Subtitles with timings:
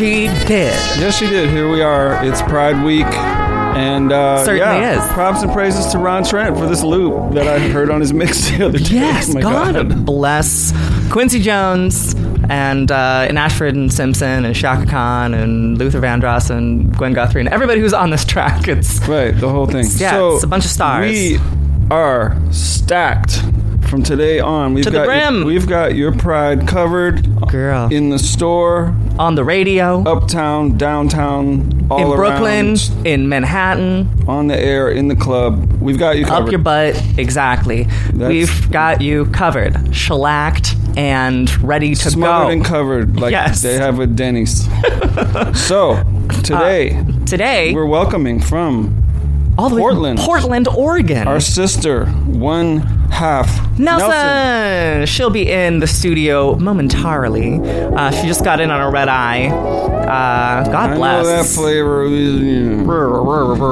[0.00, 0.72] She did.
[0.98, 1.50] Yes, she did.
[1.50, 2.24] Here we are.
[2.24, 3.04] It's Pride Week.
[3.04, 5.12] And uh, Certainly yeah, is.
[5.12, 8.48] props and praises to Ron Trent for this loop that I heard on his mix
[8.48, 8.94] the other day.
[8.94, 10.72] Yes, Oh my God, bless
[11.12, 12.14] Quincy Jones
[12.48, 17.42] and uh, and Ashford and Simpson and Chaka Khan and Luther Vandross and Gwen Guthrie
[17.42, 18.68] and everybody who's on this track.
[18.68, 19.84] It's Right, the whole thing.
[19.98, 21.10] Yeah, so it's a bunch of stars.
[21.10, 21.38] We
[21.90, 23.42] are stacked
[23.90, 24.72] from today on.
[24.72, 25.44] We've To the got brim.
[25.44, 27.88] We've got your pride covered, Girl.
[27.92, 34.46] in the store, on the radio uptown, downtown, all in around, Brooklyn, in Manhattan, on
[34.46, 35.72] the air, in the club.
[35.82, 36.44] We've got you covered.
[36.46, 37.02] up your butt.
[37.18, 37.88] Exactly.
[38.14, 42.50] We've got you covered, shellacked and ready to Smothered go.
[42.52, 43.62] and covered, like Yes.
[43.62, 44.64] they have with Denny's.
[45.66, 46.02] so
[46.44, 48.96] today uh, Today, we're welcoming from
[49.58, 50.18] all the way Portland.
[50.18, 51.26] from Portland, Oregon.
[51.28, 52.78] our sister, one
[53.10, 55.06] half Nelson.
[55.06, 57.60] She'll be in the studio momentarily.
[57.60, 59.48] Uh, she just got in on a red eye.
[60.10, 61.26] Uh, God I bless.
[61.26, 62.06] that flavor.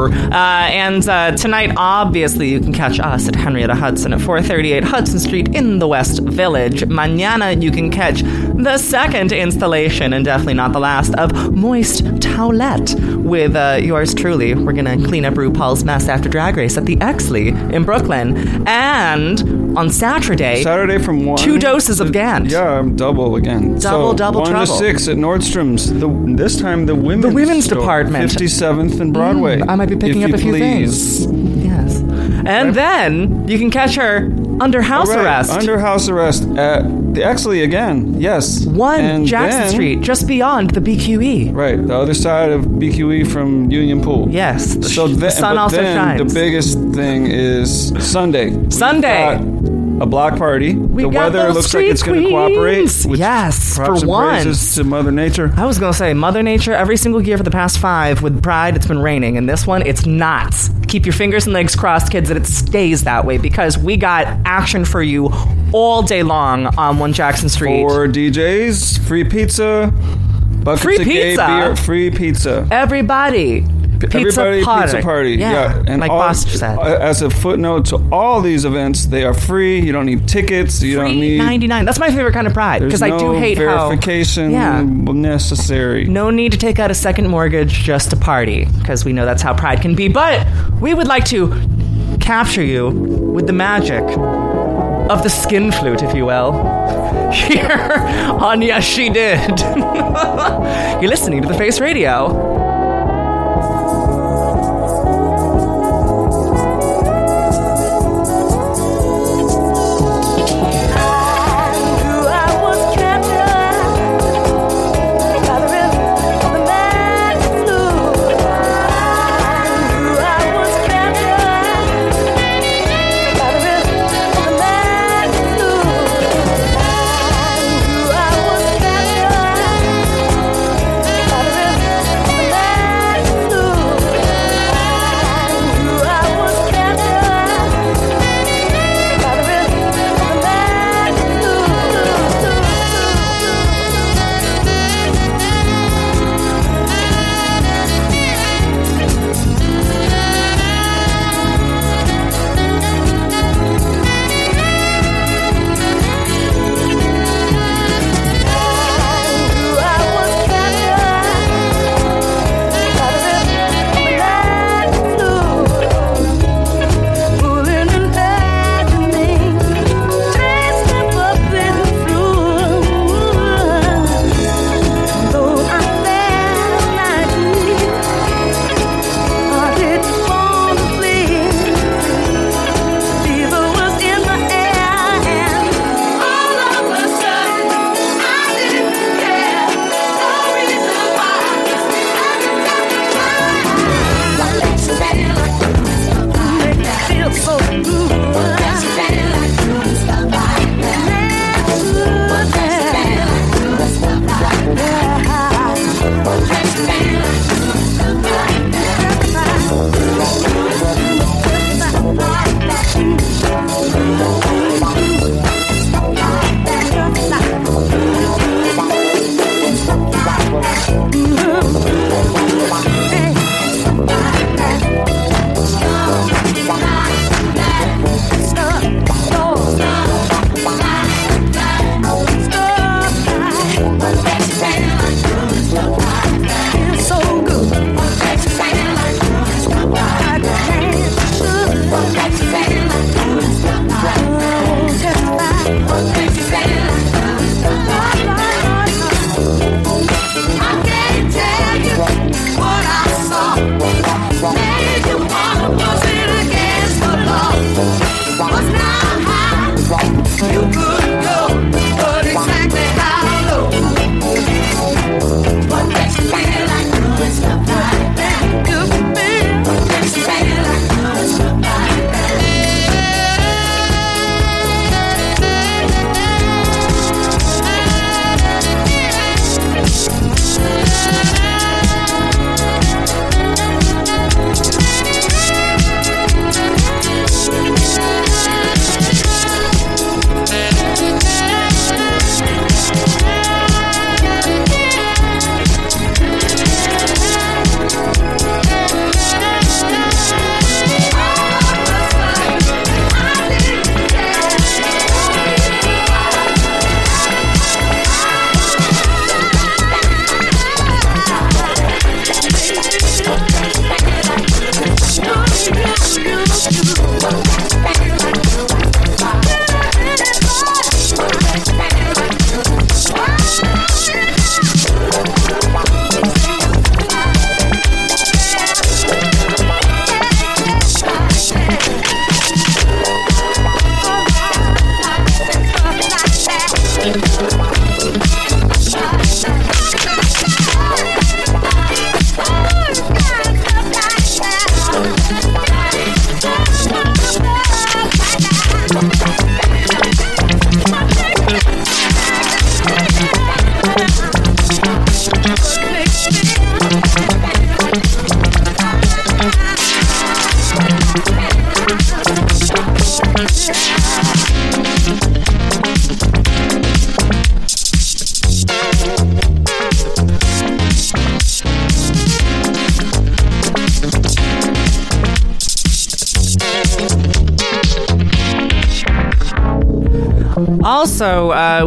[0.08, 5.18] Uh, and uh, tonight, obviously, you can catch us at Henrietta Hudson at 438 Hudson
[5.18, 6.82] Street in the West Village.
[6.82, 13.22] Mañana, you can catch the second installation, and definitely not the last, of Moist Towelette
[13.24, 14.54] with uh, yours truly.
[14.54, 18.66] We're going to clean up RuPaul's mess after Drag Race at the Exley in Brooklyn.
[18.68, 19.27] And
[19.76, 21.38] on Saturday, Saturday from one.
[21.38, 22.46] two doses of Gant.
[22.50, 23.78] Yeah, I'm double again.
[23.78, 24.66] Double, so double one trouble.
[24.66, 25.92] to six at Nordstrom's.
[25.92, 28.30] The, this time the women's The women's store, department.
[28.30, 29.58] 57th and Broadway.
[29.58, 31.26] Mm, I might be picking up a few please.
[31.26, 31.47] things.
[32.48, 35.50] And then you can catch her under house All right, arrest.
[35.52, 36.82] Under house arrest at
[37.14, 38.20] the Exley again.
[38.20, 38.64] Yes.
[38.66, 41.50] One And Jackson then- Street, just beyond the BQE.
[41.54, 44.28] Right, the other side of BQE from Union Pool.
[44.30, 44.74] Yes.
[44.74, 46.32] The, So sh- the then, sun but also then shines.
[46.32, 48.50] the biggest thing is Sunday.
[48.50, 49.36] We've Sunday.
[49.36, 50.72] got a block party.
[50.74, 52.74] The got weather those looks like it's street going to cooperate.
[52.76, 53.06] queens.
[53.06, 54.42] Which Yes, props for and once.
[54.44, 55.52] praises to Mother Nature.
[55.56, 58.42] I was going to say, Mother Nature, every single year for the past five, with
[58.42, 59.36] Pride, it's been raining.
[59.36, 60.54] And this one, it's not.
[60.88, 64.26] Keep your fingers and legs crossed, kids, that it stays that way because we got
[64.46, 65.30] action for you
[65.72, 67.82] all day long on 1 Jackson Street.
[67.86, 69.92] Four DJs, free pizza,
[70.64, 71.46] buckets Free of gay pizza?
[71.46, 72.66] beer, free pizza.
[72.70, 73.66] Everybody.
[74.00, 74.82] Pizza Everybody, party.
[74.92, 75.30] pizza party.
[75.36, 76.78] Yeah, and like all- Boss said.
[76.78, 79.80] As a footnote to all these events, they are free.
[79.80, 80.80] You don't need tickets.
[80.82, 81.84] You don't need 99.
[81.84, 84.82] That's my favorite kind of pride because I do no hate how verification Yeah.
[84.82, 86.04] necessary.
[86.04, 89.42] no need to take out a second mortgage just to party because we know that's
[89.42, 90.08] how pride can be.
[90.08, 90.46] But
[90.80, 91.52] we would like to
[92.20, 94.02] capture you with the magic
[95.10, 96.52] of the skin flute, if you will.
[97.32, 97.70] Here
[98.40, 99.60] on Yes She Did.
[101.00, 102.57] You're listening to the Face Radio.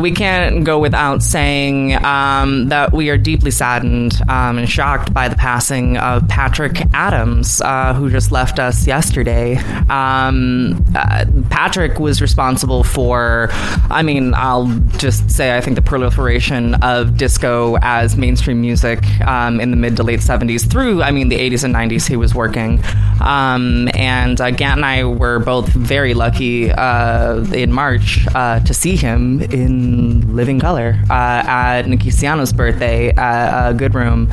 [0.01, 5.27] We can't go without saying um, that we are deeply saddened um, and shocked by
[5.27, 9.55] the passing of Patrick Adams, uh, who just left us yesterday.
[9.89, 13.49] Um, uh, Patrick was responsible for,
[13.89, 14.67] I mean, I'll
[14.97, 19.97] just say, I think the proliferation of disco as mainstream music um, in the mid
[19.97, 22.83] to late 70s through, I mean, the 80s and 90s he was working.
[23.21, 28.73] Um, and uh, Gant and I were both very lucky uh, in March uh, to
[28.73, 34.29] see him in living color uh, at Nicky Siano's birthday at uh, Good Room.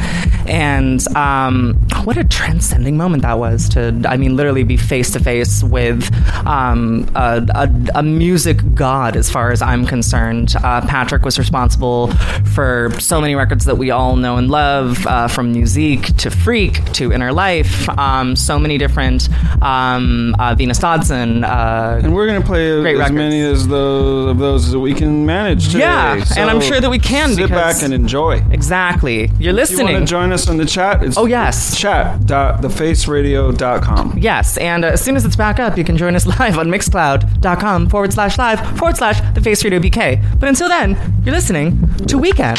[0.46, 5.20] And um, what a transcending moment that was to, I mean, literally be face to
[5.20, 6.10] face with
[6.46, 10.54] um, a, a, a, music god, as far as I'm concerned.
[10.56, 12.08] Uh, Patrick was responsible
[12.58, 16.92] for so many records that we all know and love, uh, from Musique to Phreek
[16.94, 19.28] to Inner Life, um, so many different
[19.62, 21.44] um, uh, Venus Dodson.
[21.44, 23.12] Uh, and we're going to play as records.
[23.12, 25.78] many as those of those as we can manage today.
[25.78, 27.34] Yeah, so and I'm sure that we can.
[27.34, 28.42] Sit back and enjoy.
[28.50, 29.30] Exactly.
[29.38, 29.86] You're listening.
[29.86, 31.16] If you want to join us on the chat?
[31.16, 31.78] oh, yes.
[31.78, 34.18] Chat.thefaceradio.com.
[34.18, 36.66] Yes, and uh, as soon as it's back up, you can join us live on
[36.66, 40.40] mixcloud.com forward slash live forward slash the Face Radio BK.
[40.40, 42.58] But until then, you're listening to Weekend.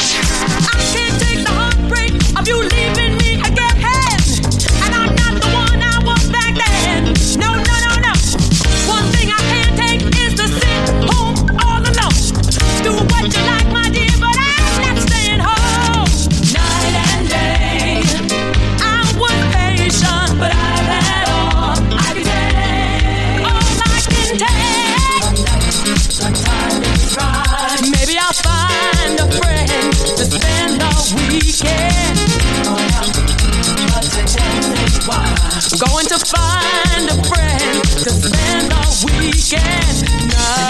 [35.78, 40.69] Going to find a friend to spend our weekend.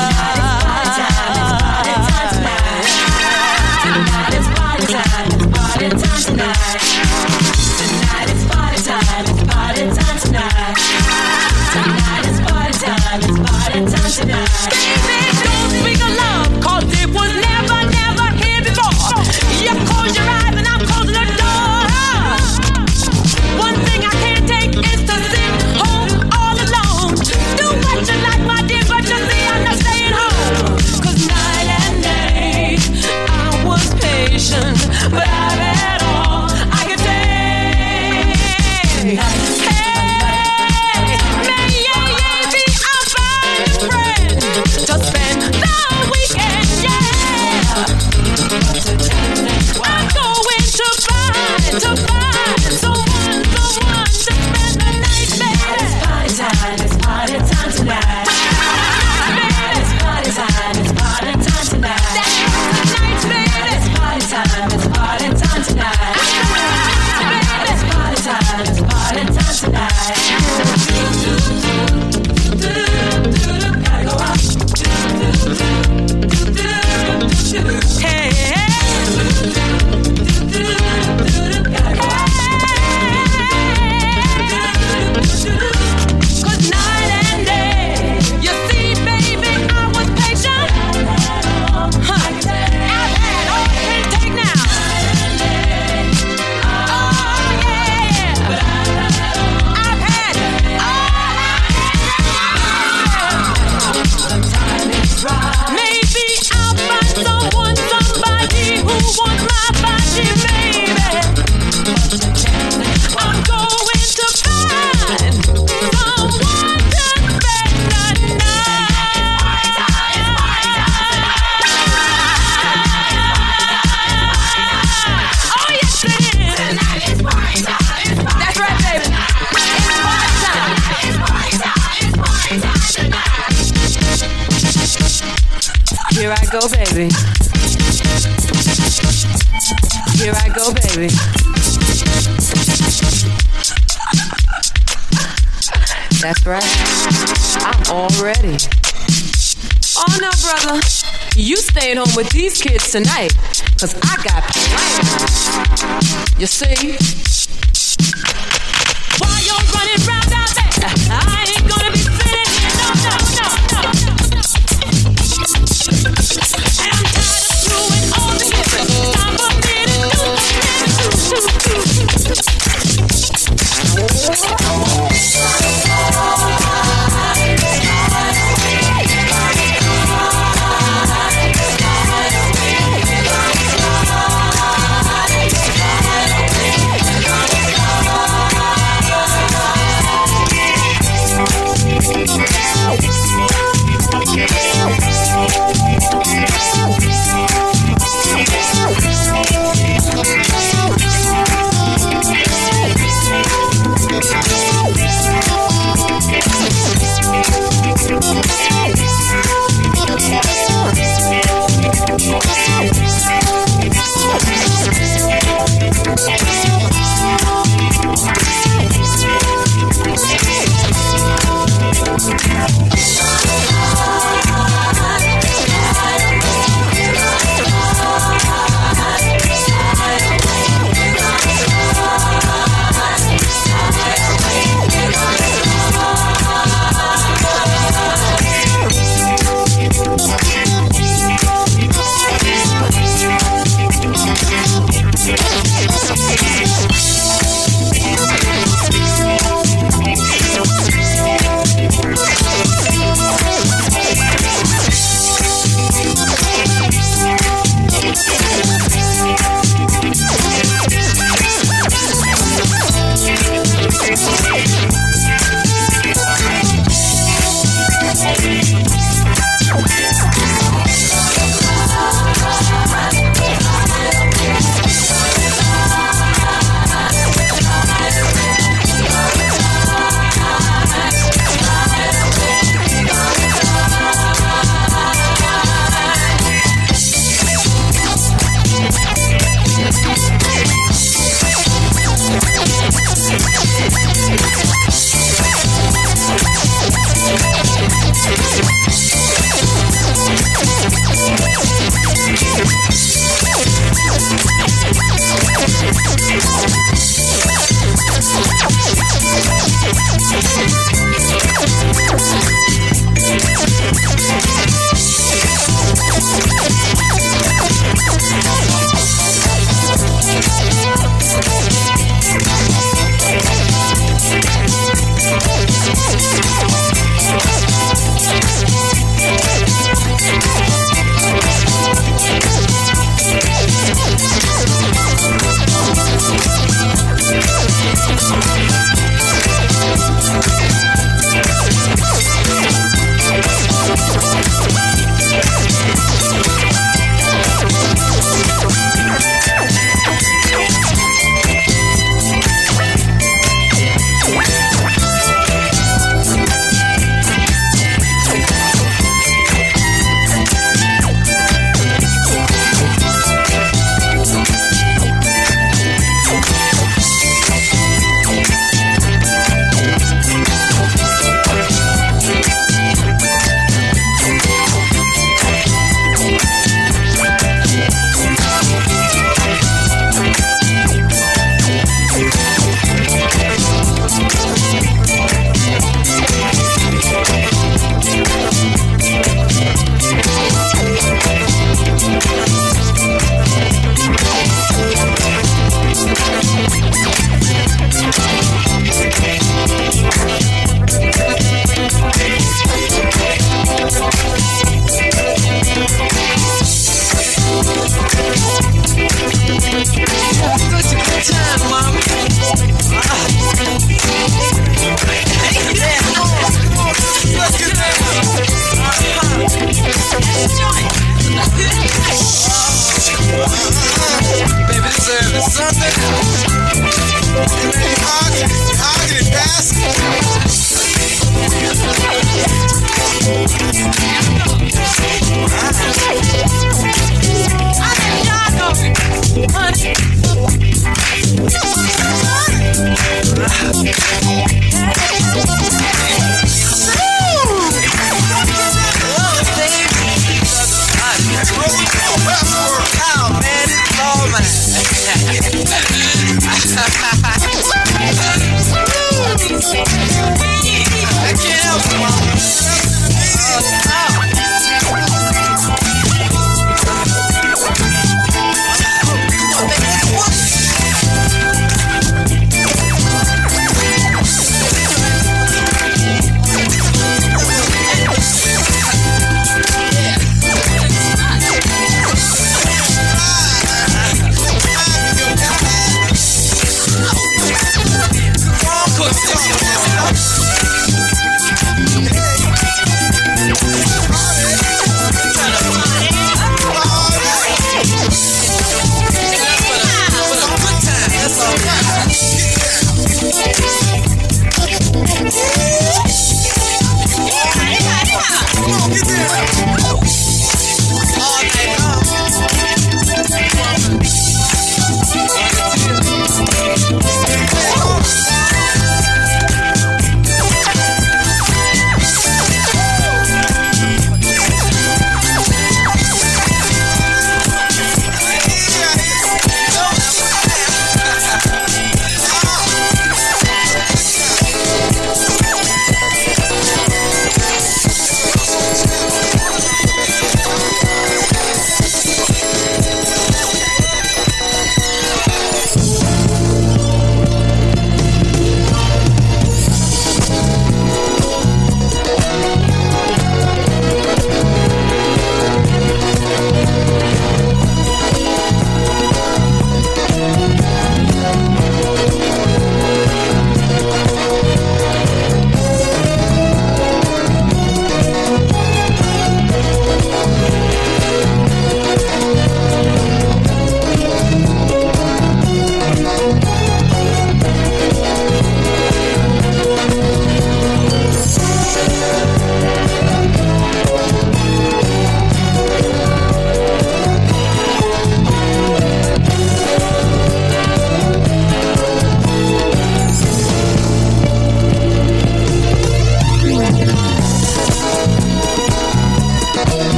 [152.90, 153.39] Tonight.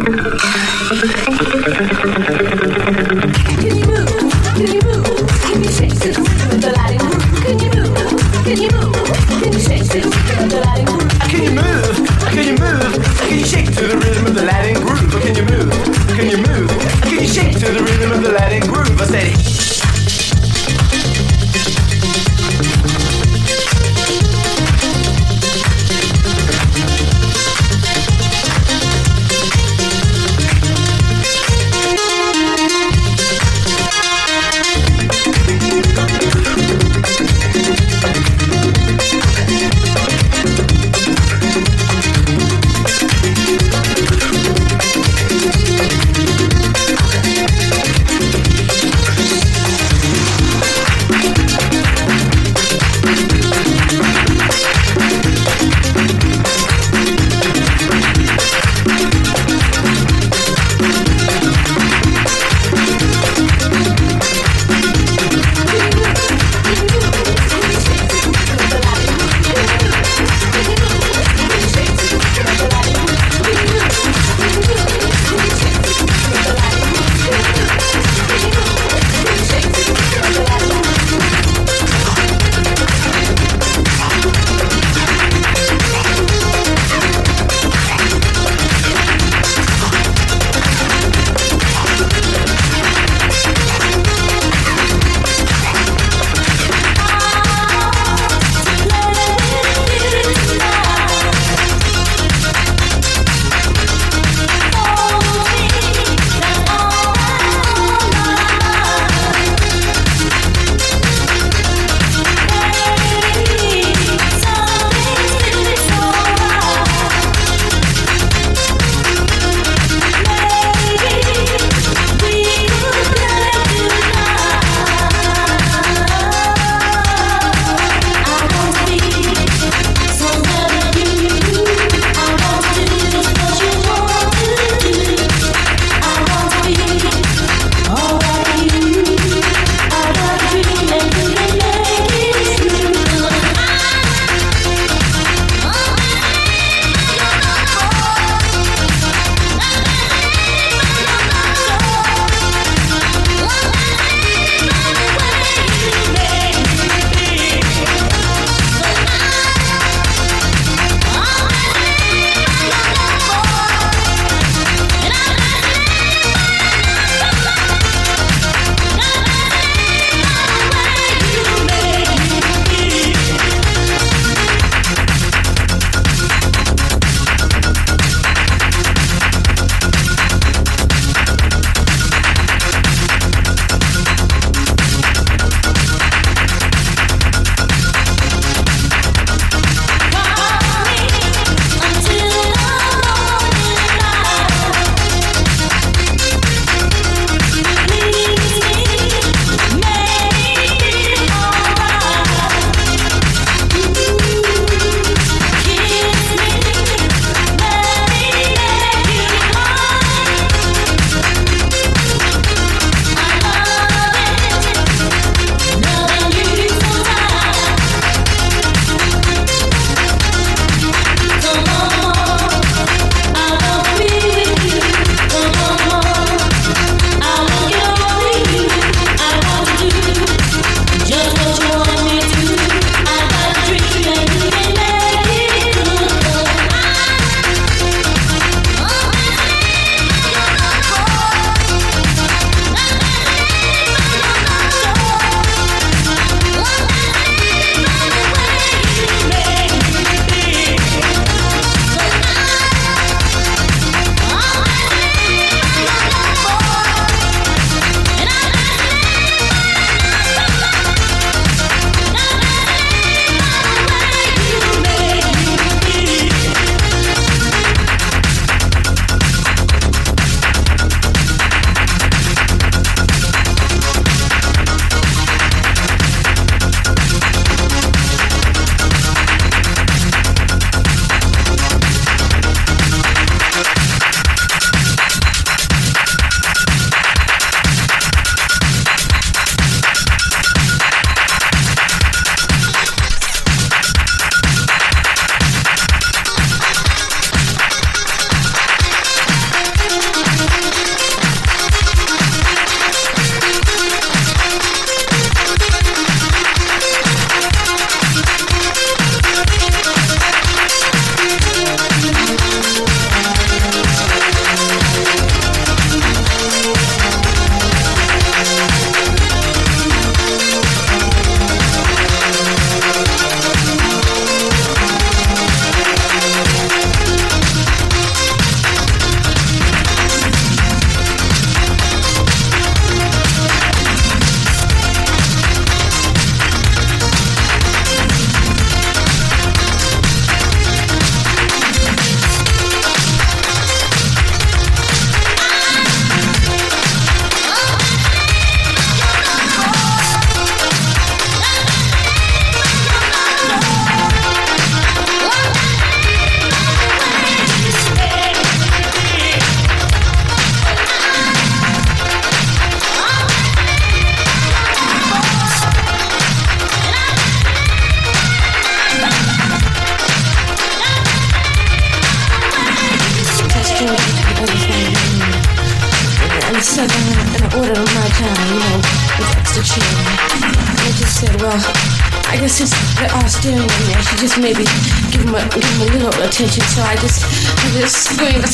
[388.18, 388.49] I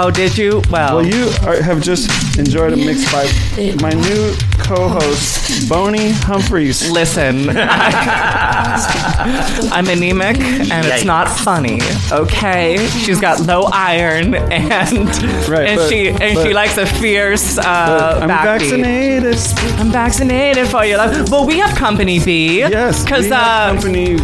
[0.00, 0.62] Oh, did you?
[0.70, 3.24] Well, Well, you are, have just enjoyed a mix by
[3.82, 6.88] my new co-host, Boney Humphreys.
[6.90, 7.48] listen.
[9.72, 11.06] I'm anemic and it's Yikes.
[11.06, 11.80] not funny.
[12.12, 15.08] Okay, she's got low iron and
[15.48, 18.44] Right, and but- she and but- she likes a fierce uh, But I'm backbeat.
[18.60, 19.36] vaccinated.
[19.80, 20.96] I'm vaccinated for you.
[20.96, 21.28] love.
[21.30, 22.60] Well, we have company B.
[22.60, 24.16] Yes, because we have uh, company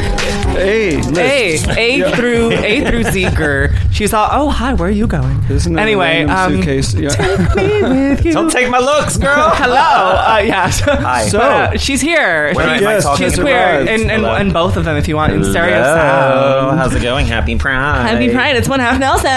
[0.57, 0.97] A.
[1.03, 1.69] list.
[1.69, 2.17] A A Yeah.
[2.17, 3.77] through A through Zeker.
[3.93, 5.43] She's all, oh hi, where are you going?
[5.51, 6.95] Isn't anyway, random um, suitcase?
[6.95, 7.09] Yeah.
[7.57, 8.33] me with you.
[8.33, 9.51] Don't take my looks, girl.
[9.55, 9.75] Hello.
[9.75, 10.71] Uh, yeah.
[10.71, 11.27] Hi.
[11.29, 12.53] So- But, uh, she's here.
[12.55, 13.89] Where am I- am I Yes, talking She's has queer, arrived.
[13.89, 15.95] and, and, and both of them, if you want, in stereo Hello.
[16.71, 16.79] sound.
[16.79, 17.27] How's it going?
[17.27, 18.09] Happy Pride.
[18.09, 18.57] Happy Pride!
[18.57, 19.29] It's one half Nelson.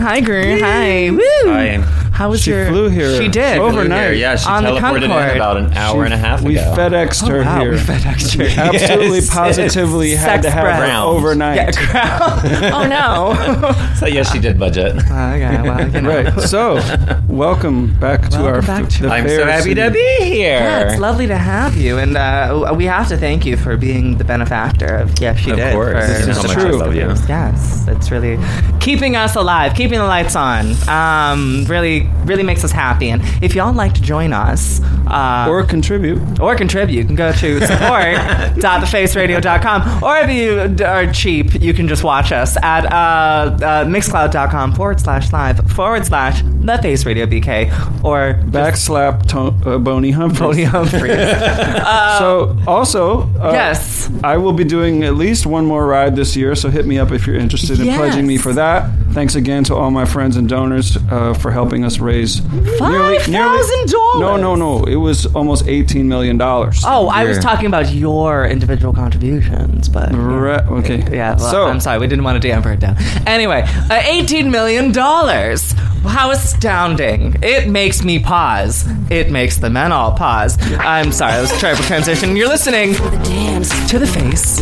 [0.00, 0.60] Hi, Gru.
[0.60, 1.10] Hi.
[1.10, 1.20] Woo.
[1.52, 1.95] Hi.
[2.16, 2.66] How was She your?
[2.68, 4.04] flew here She did overnight.
[4.04, 5.36] Here, yeah, she On the teleported in Concorde.
[5.36, 6.54] about an hour and a half we.
[6.54, 7.72] FedExed her Oh, wow, here.
[7.72, 8.62] we FedExed her.
[8.74, 9.34] Absolutely, Yes.
[9.34, 11.08] positively had Sex to have her Ground.
[11.10, 11.56] overnight.
[11.56, 12.72] Yeah, crown.
[12.72, 13.76] oh no.
[13.96, 14.96] So yes, she did budget.
[14.98, 16.22] okay, well, you know.
[16.22, 16.40] Right.
[16.40, 16.80] So,
[17.28, 18.62] welcome back to Welcome our.
[18.62, 19.94] back to- the I'm fair so happy to city.
[20.20, 20.58] be here.
[20.58, 24.16] Yeah, it's lovely to have you, and uh, we have to thank you for being
[24.18, 25.52] the benefactor of Yes, She Did.
[25.52, 25.74] Of Did.
[25.74, 26.06] course.
[26.06, 27.08] for- This is how much I love you.
[27.28, 28.38] Yes, it's really
[28.80, 30.74] keeping us alive, keeping the lights on.
[30.88, 33.10] Um, really, really makes us happy.
[33.10, 36.40] And if y'all like to join us, uh, Or contribute.
[36.40, 40.02] or contribute, you can go to support.thefaceradio.com.
[40.02, 45.00] Or if you are cheap, you can just watch us at uh, uh, mixcloud.com forward
[45.00, 47.70] slash live forward slash the face radio BK
[48.04, 50.66] or Backslap to- uh, Boney Humphries.
[50.66, 51.30] Humphries.
[52.18, 54.10] so, also, uh, yes.
[54.24, 57.12] I will be doing at least one more ride this year, so hit me up
[57.12, 57.96] if you're interested in Yes.
[57.98, 58.90] pledging me for that.
[59.12, 62.42] Thanks again to all my friends and donors uh, for helping us raise
[62.80, 63.92] nearly- nearly- 5,000?
[64.20, 64.84] No, no, no.
[64.84, 66.40] It was almost $18 million.
[66.40, 70.10] Oh, I was talking about your individual contributions, but.
[70.12, 71.04] Re- okay.
[71.14, 72.96] Yeah, well, so, I'm sorry, we didn't want to damper it down.
[73.26, 74.92] Anyway, uh, $18 million.
[74.94, 77.36] How astounding.
[77.42, 78.84] It makes me pause.
[79.10, 80.56] It makes the men all pause.
[80.78, 82.36] I'm sorry, that was a terrible transition.
[82.36, 83.90] You're listening the dance.
[83.90, 84.60] to the face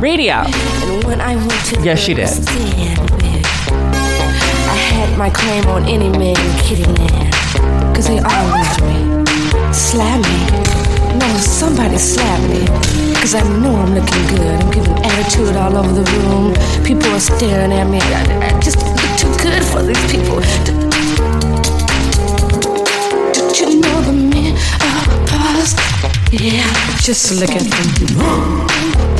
[0.00, 0.34] radio.
[0.36, 3.33] And when I went to Yes, the she did.
[5.04, 7.30] Had my claim on any man in Kittyland.
[7.94, 8.98] Cause they all loved me.
[9.70, 11.18] Slap me.
[11.18, 12.64] No, somebody slap me.
[13.20, 14.62] Cause I know I'm looking good.
[14.62, 16.54] I'm giving attitude all over the room.
[16.84, 18.00] People are staring at me.
[18.00, 20.40] I, I just look too good for these people.
[23.36, 24.56] Don't you know the men
[24.88, 25.76] are past?
[26.32, 26.64] Yeah,
[26.96, 28.16] just look at them.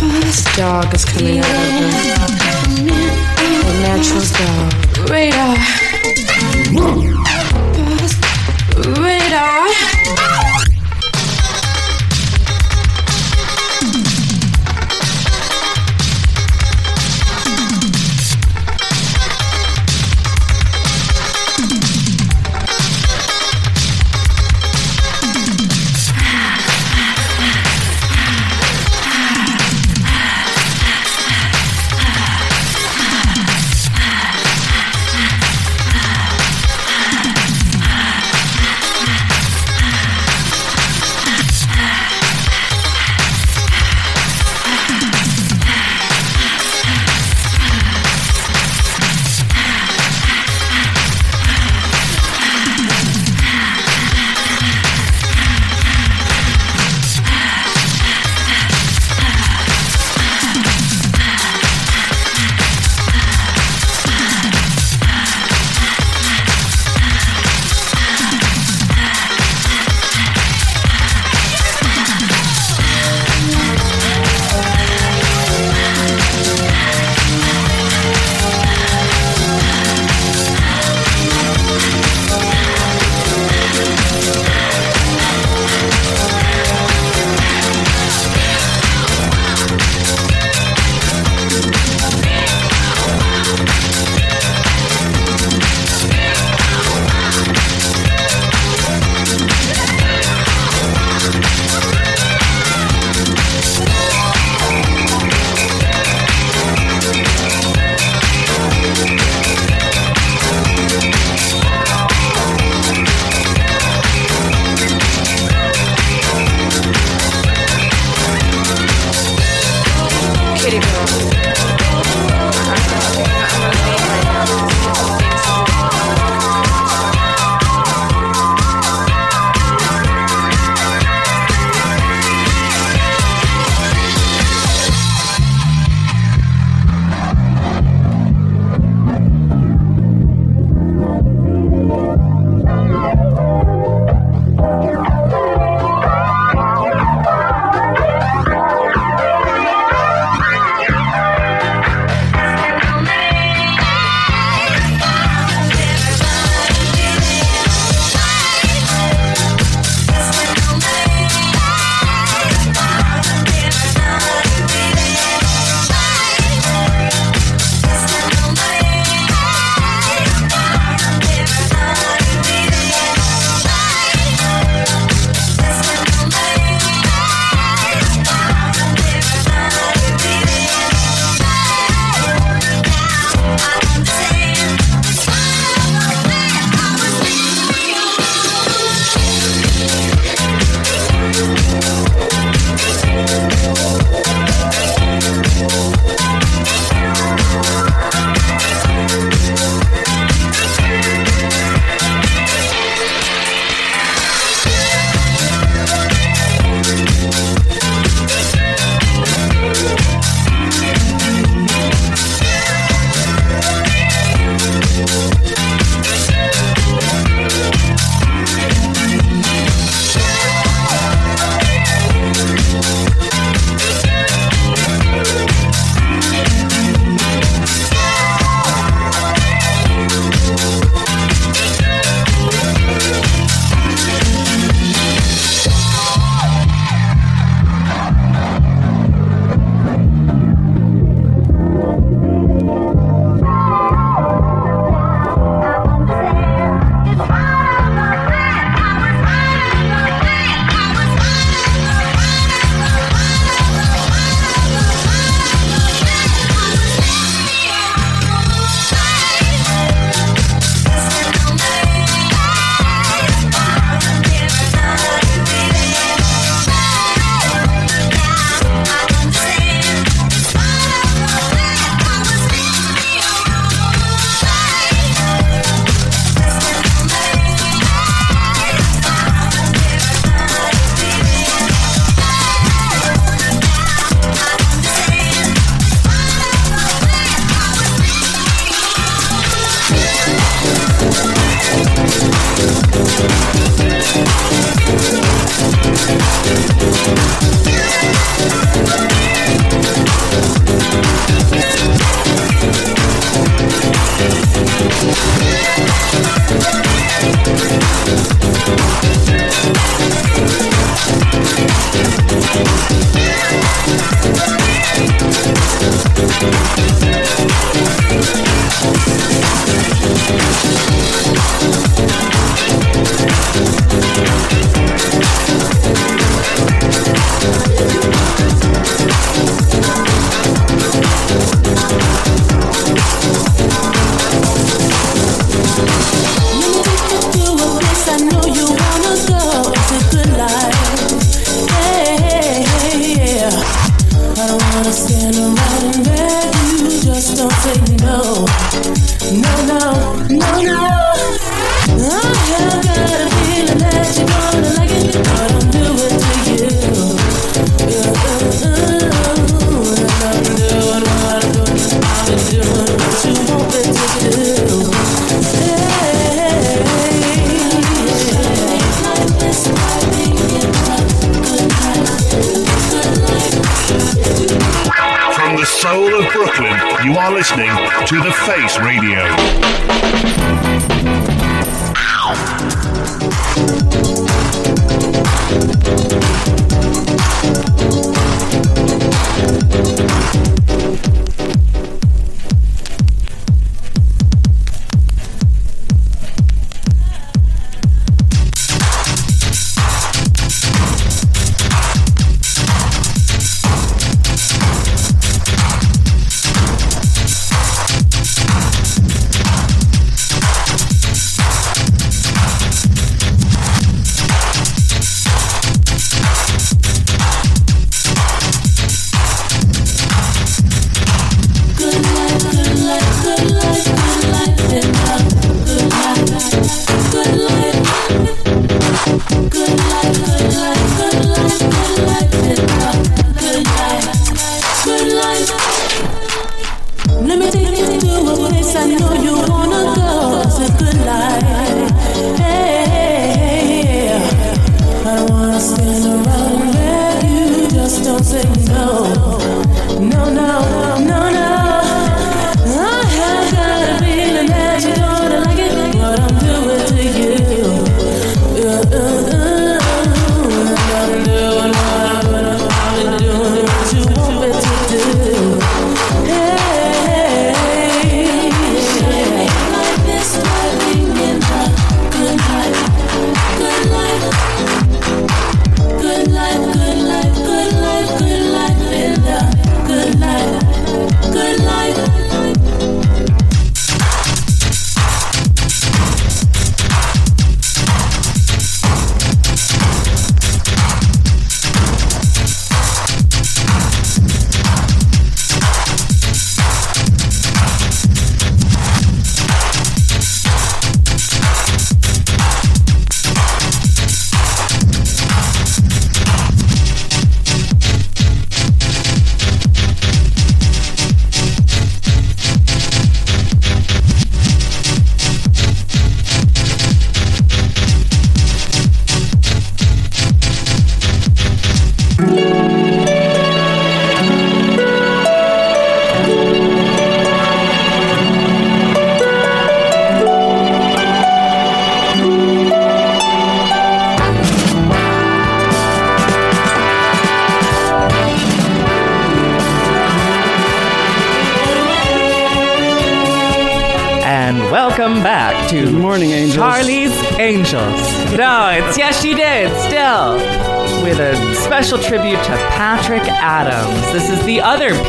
[0.00, 2.86] Past dog is coming out of them.
[3.66, 4.93] The natural's dog.
[5.08, 5.56] Radar.
[8.96, 10.73] Radar.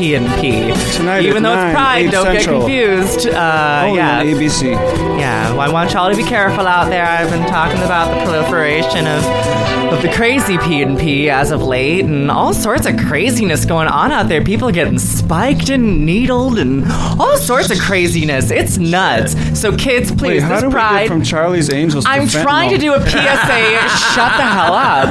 [0.05, 0.51] P and P.
[0.95, 2.67] Tonight even though 9, it's Pride, don't Central.
[2.67, 3.27] get confused.
[3.27, 4.71] Uh, yeah, ABC.
[5.19, 5.51] yeah.
[5.51, 7.07] Well, I want y'all to be careful out there.
[7.07, 9.23] I've been talking about the proliferation of
[9.93, 13.87] of the crazy P and P as of late, and all sorts of craziness going
[13.87, 14.43] on out there.
[14.43, 16.83] People getting spiked and needled, and
[17.19, 18.51] all sorts of craziness.
[18.51, 19.34] It's nuts.
[19.55, 22.77] So, kids, please, Wait, how this do we get from Charlie's Angels I'm trying to
[22.77, 23.09] do a PSA.
[24.13, 25.09] Shut the hell up.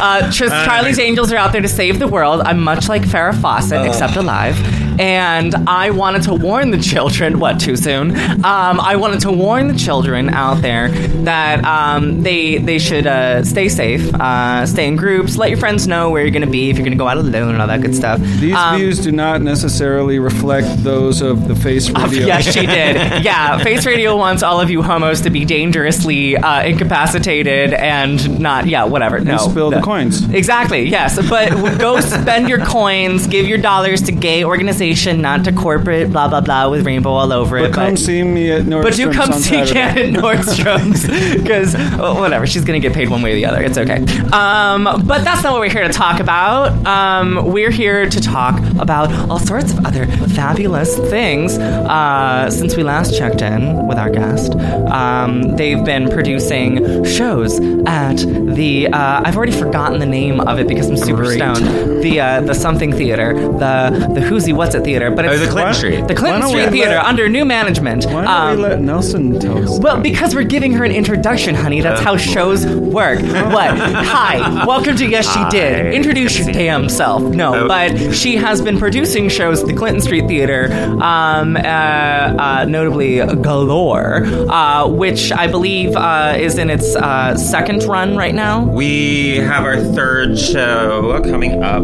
[0.00, 2.40] Uh, Charlie's Angels are out there to save the world.
[2.42, 4.56] I'm much like Farrah Fawcett, except alive.
[4.98, 7.38] And I wanted to warn the children.
[7.44, 8.12] What too soon?
[8.44, 10.88] Um, I wanted to warn the children out there
[11.24, 15.86] that um, they they should uh, stay safe, uh, stay in groups, let your friends
[15.86, 17.66] know where you're going to be if you're going to go out alone and all
[17.68, 18.18] that good stuff.
[18.20, 22.26] These Um, views do not necessarily reflect those of the face radio.
[22.26, 22.94] Yes, she did.
[23.24, 28.66] Yeah, Face Radio wants all of you homos to be dangerously uh, incapacitated and not,
[28.66, 29.18] yeah, whatever.
[29.20, 30.28] No, spill the coins.
[30.32, 30.88] Exactly.
[30.88, 34.44] Yes, but go spend your coins, give your dollars to gay
[34.84, 36.10] organization, not to corporate.
[36.10, 37.62] Blah blah blah with rainbow all over it.
[37.62, 37.74] But it.
[37.74, 39.80] come see me at Nordstrom's But do come see Saturday.
[39.80, 43.62] At Nordstrom's because whatever, she's gonna get paid one way or the other.
[43.62, 44.04] It's okay.
[44.32, 46.86] Um, but that's not what we're here to talk about.
[46.86, 51.58] Um, we're here to talk about all sorts of other fabulous things.
[51.58, 54.54] Uh, since we last checked in with our guest,
[54.90, 58.88] um, they've been producing shows at the.
[58.88, 61.36] Uh, I've already forgotten the name of it because I'm super Great.
[61.36, 62.02] stoned.
[62.02, 65.48] The uh, the something theater, the the Who's He What's Theater, but Oh, it's the
[65.50, 65.74] Clinton?
[65.74, 65.94] Street.
[66.08, 68.04] the Why Clinton don't Street we Theater let- under new management.
[68.06, 69.78] Why don't Um, we let Nelson tell us?
[69.80, 71.80] well, because we're giving her an introduction, honey.
[71.80, 73.20] That's how shows work.
[73.20, 73.78] What?
[73.78, 75.48] Hi, welcome to Yes She Hi.
[75.50, 75.94] Did.
[75.94, 77.22] Introduce your damn self.
[77.22, 77.68] No, Oh.
[77.68, 80.68] but she has been producing shows at the Clinton Street Theater,
[81.00, 87.82] um, uh, uh, notably Galore, uh, which I believe uh, is in its uh, second
[87.84, 88.64] run right now.
[88.64, 91.82] We have our third show coming up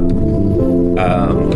[0.98, 1.50] um,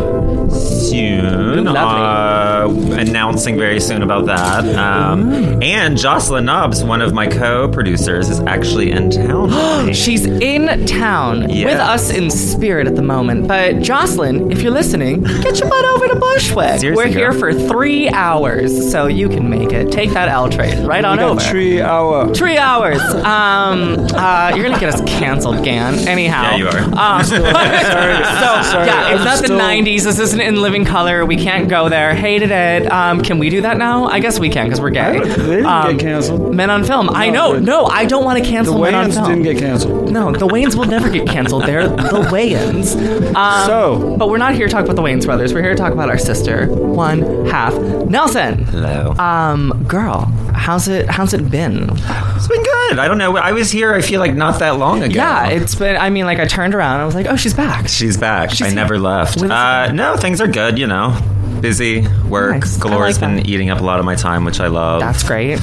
[0.90, 1.66] soon.
[1.68, 2.66] Uh,
[2.98, 4.64] announcing very soon about that.
[4.76, 9.92] Um, and Jocelyn Nobbs, one of my co-producers, is actually in town.
[9.94, 11.64] She's in town Yes.
[11.72, 13.48] with us in spirit at the moment.
[13.48, 16.80] But Jocelyn, if you're listening, get your butt over to Bushwick.
[16.80, 17.38] Seriously, We're here girl.
[17.40, 19.90] for three hours, so you can make it.
[19.92, 21.40] Take that L train right on we got over.
[21.40, 22.34] three hour.
[22.34, 23.00] Three hours.
[23.00, 25.94] Um, uh, you're gonna get us canceled, Gan.
[26.08, 26.42] Anyhow.
[26.42, 26.78] Yeah, you are.
[26.78, 30.04] Um, so Sorry, yeah, it's I'm not still- the '90s.
[30.04, 31.26] This isn't in living color.
[31.26, 32.14] We can't go there.
[32.14, 32.90] Hated it.
[32.90, 34.06] Um, can we do that now?
[34.06, 35.18] I guess we can because we're gay.
[35.20, 36.54] They didn't Um, get canceled.
[36.54, 37.10] Men on film.
[37.10, 37.52] I know.
[37.52, 39.26] but- No, I don't want to The cancel Men on Wayans film.
[39.28, 40.10] didn't get canceled.
[40.10, 41.64] No, the Wayans will never get canceled.
[41.66, 42.96] They're the Wayans.
[43.36, 45.52] Um, So- but we're not here to talk about the Wayans brothers.
[45.52, 47.74] We're here to talk about our sister, one half,
[48.08, 48.64] Nelson.
[48.70, 49.14] Hello.
[49.18, 51.08] Um, girl, how's it?
[51.08, 51.88] How's it been?
[51.90, 52.98] it's been good.
[52.98, 53.36] I don't know.
[53.36, 53.92] I was here.
[53.92, 55.14] I feel like not that long ago.
[55.14, 55.96] Yeah, it's been.
[55.96, 56.94] I mean, like I turned around.
[56.94, 57.88] And I was like, oh, she's back.
[57.88, 58.50] She's back.
[58.50, 59.42] She's I never left.
[59.42, 60.78] Uh, no, things are good.
[60.78, 61.18] You know,
[61.60, 62.52] busy work.
[62.52, 62.78] Nice.
[62.78, 65.00] Galore's like been eating up a lot of my time, which I love.
[65.00, 65.58] That's great.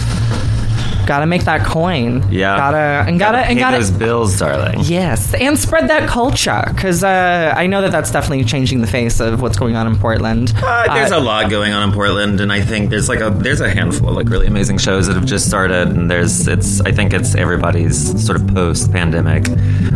[1.12, 2.24] Gotta make that coin.
[2.32, 2.56] yeah.
[2.56, 3.78] Gotta and gotta, and pay gotta.
[3.80, 4.80] those bills, darling.
[4.84, 9.20] Yes, and spread that culture because uh, I know that that's definitely changing the face
[9.20, 10.54] of what's going on in Portland.
[10.56, 13.30] Uh, there's Uh, a lot going on in Portland, and I think there's like a
[13.30, 16.80] there's a handful of like really amazing shows that have just started, and there's it's
[16.82, 19.44] I think it's everybody's sort of post pandemic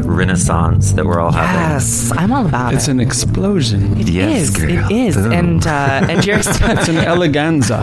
[0.04, 1.62] renaissance that we're all having.
[1.72, 2.86] Yes, I'm all about It's it.
[2.86, 3.98] It's an explosion.
[4.00, 4.70] It Yes, is, girl.
[4.70, 5.32] It is, Boom.
[5.32, 6.48] and uh, and you're It's
[6.90, 7.80] an eleganza.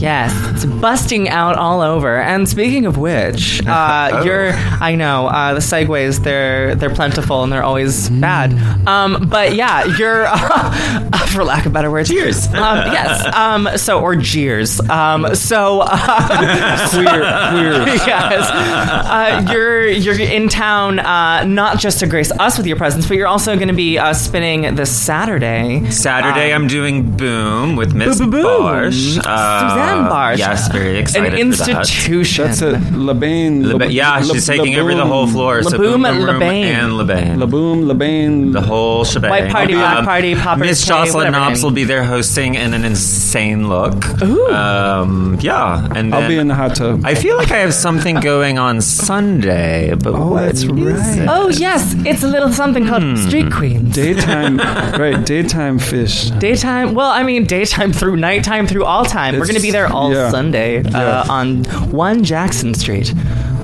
[0.00, 2.20] yes, it's busting out all over.
[2.20, 4.22] And speaking of which, uh, Oh.
[4.24, 8.52] you're I know uh, the segues they're they're plentiful and they're always bad.
[8.86, 10.26] Um, but yeah, you're
[11.28, 12.08] for lack of better words.
[12.10, 12.46] Cheers.
[12.48, 13.34] Um, yes.
[13.34, 14.80] Um, so or jeers.
[14.90, 15.80] Um, so.
[15.84, 17.04] Uh, queer,
[17.82, 17.94] queer.
[18.06, 18.50] yes.
[18.50, 23.16] Uh, you're you're in town uh, not just to grace us with your presence, but
[23.16, 25.88] you're also going to be uh, spinning this Saturday.
[25.90, 28.20] Saturday, I'm doing Boom with Miss.
[28.20, 29.18] Bartsch.
[29.24, 30.38] Uh, Susanne Bartsch.
[30.38, 31.32] Yes, very excited.
[31.34, 32.49] An institution.
[32.58, 32.92] That's it.
[32.92, 33.62] Le Bain.
[33.62, 35.62] Leba- yeah, she's taking over the whole floor.
[35.62, 36.64] so Laboom Boom and Boom Room Le Bain.
[36.66, 37.36] and Le Bain.
[37.38, 38.52] Laboom, Le Bain.
[38.52, 39.30] the whole shebang.
[39.30, 41.62] White party, Um, black party, poppers, Miss Jocelyn whatever Knopps name.
[41.64, 43.94] will be there hosting in an insane look.
[44.22, 44.48] Ooh.
[44.52, 47.02] Um, yeah, and I'll be in the hot tub.
[47.04, 51.18] I feel like I have something going on Sunday, but Oh, what that's is right.
[51.18, 51.28] it?
[51.28, 53.16] Oh yes, it's a little something called Hmm.
[53.16, 53.94] Street Queens.
[53.94, 54.58] Daytime,
[54.98, 55.24] right?
[55.24, 56.30] Daytime fish.
[56.38, 59.34] Daytime, well, I mean, daytime through nighttime through all time.
[59.38, 60.30] We're going to be there all yeah.
[60.30, 61.24] Sunday uh, Yeah.
[61.28, 63.12] on 1 Jackson Street.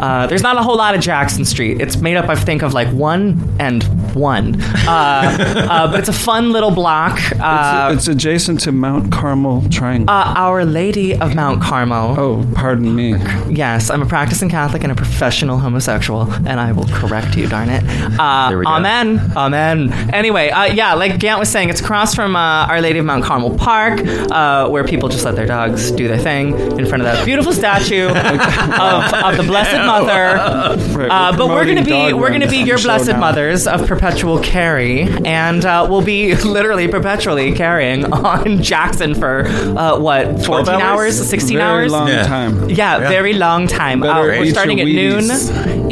[0.01, 1.81] Uh, there's not a whole lot of Jackson Street.
[1.81, 4.61] It's made up, I think, of like one and one.
[4.61, 4.89] Uh,
[5.71, 7.21] uh, but it's a fun little block.
[7.41, 10.11] Uh, it's, it's adjacent to Mount Carmel Triangle.
[10.11, 12.19] uh, Our Lady of Mount Carmel.
[12.19, 13.15] oh, pardon me.
[13.49, 17.69] Yes, I'm a practicing Catholic and a professional homosexual, and I will correct you, darn
[17.71, 17.85] it.
[18.19, 18.71] Uh, There we go.
[18.73, 19.21] amen.
[19.37, 19.93] Amen.
[20.13, 23.23] Anyway, uh, yeah, like Gant was saying, it's across from uh, Our Lady of Mount
[23.25, 27.05] Carmel Park, uh, where people just let their dogs do their thing in front of
[27.05, 28.09] that beautiful statue.
[28.59, 30.97] of, of the Blessed Mother.
[30.99, 33.21] Right, Uh, but we're gonna be we're gonna be your blessed now.
[33.21, 39.99] mothers of perpetual carry, and uh, we'll be literally perpetually carrying on Jackson for uh,
[39.99, 40.83] what 14 hours?
[40.83, 41.93] hours, 16 Very hours.
[41.93, 42.23] long Yeah.
[42.27, 42.71] time.
[42.71, 44.03] Yeah, very long time.
[44.03, 45.31] Uh, we're starting at noon,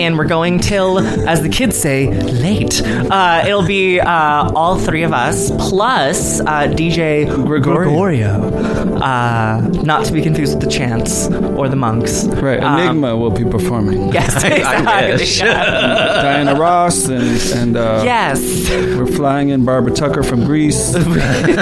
[0.01, 2.81] and we're going till, as the kids say, late.
[2.85, 7.91] Uh, it'll be uh, all three of us plus uh, DJ Gregorio.
[7.91, 8.95] Gregorio.
[8.97, 11.27] Uh, not to be confused with the Chants
[11.57, 12.25] or the Monks.
[12.25, 14.13] Right, Um, Enigma will be performing.
[14.15, 15.27] Yes, exactly.
[15.49, 18.41] Diana Ross and and uh, Yes.
[18.71, 20.95] we're flying in Barbara Tucker from Greece.
[20.95, 21.55] Right.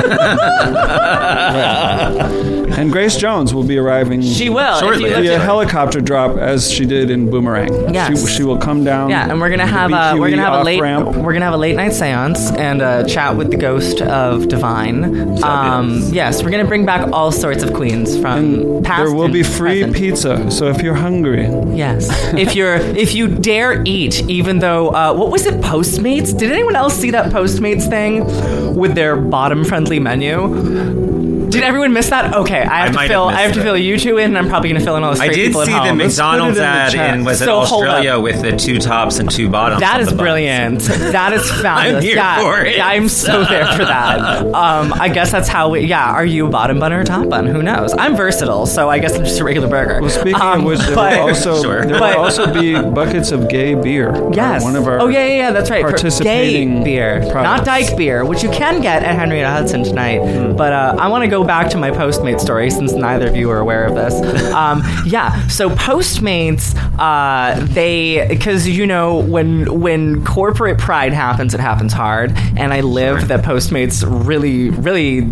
[2.78, 4.22] And Grace Jones will be arriving.
[4.22, 4.78] She will.
[4.80, 7.92] Shortly, If you via at- helicopter drop as she did in Boomerang.
[7.94, 8.08] Yes.
[8.28, 9.10] She, she will come down.
[9.10, 11.14] Yeah, and we're gonna have a we're gonna have a late ramp.
[11.16, 15.42] we're gonna have a late night séance and a chat with the ghost of Divine.
[15.44, 19.04] Um, yes, we're gonna bring back all sorts of queens from And past.
[19.04, 19.96] there will and be free present.
[19.96, 20.50] pizza.
[20.50, 21.46] So if you're hungry,
[21.76, 26.36] Yes, if you're if you dare eat, even though uh, what was it Postmates?
[26.36, 31.21] Did anyone else see that Postmates thing with their bottom friendly menu?
[31.52, 32.34] Did everyone miss that?
[32.34, 33.28] Okay, I have I to might have fill.
[33.28, 33.62] I have to it.
[33.62, 35.36] fill you two in, and I'm probably going to fill in all the I straight
[35.36, 35.98] did people see at the home.
[35.98, 37.14] Let's put it in McDonald's the ad chat.
[37.14, 39.80] in was it So hold Australia with the two tops and two bottoms.
[39.80, 40.20] That on is the buns.
[40.22, 40.80] brilliant.
[41.12, 41.96] That is fabulous.
[41.96, 42.76] I'm here yeah, for it.
[42.76, 44.20] yeah, I'm so there for that.
[44.46, 45.80] Um, I guess that's how we.
[45.80, 47.46] Yeah, are you a bottom bun or a top bun?
[47.46, 47.92] Who knows?
[47.98, 50.00] I'm versatile, so I guess I'm just a regular burger.
[50.00, 51.84] well, speaking Um, of which, there but- will also Sure.
[51.84, 54.12] there But- will also be buckets of gay beer.
[54.32, 54.62] Yes.
[54.62, 55.50] one of our oh yeah, yeah, yeah.
[55.52, 55.82] That's right.
[55.82, 57.64] Participating gay beer, not products.
[57.66, 60.18] dyke beer, which you can get at Henrietta Hudson tonight.
[60.20, 60.56] Hmm.
[60.56, 63.50] But uh, I want to go back to my Postmate story since neither of you
[63.50, 64.12] are aware of this.
[64.52, 65.46] Um, yeah.
[65.48, 72.32] So Postmates, uh, they because you know when when corporate pride happens, it happens hard,
[72.56, 75.22] and I live that Postmates really really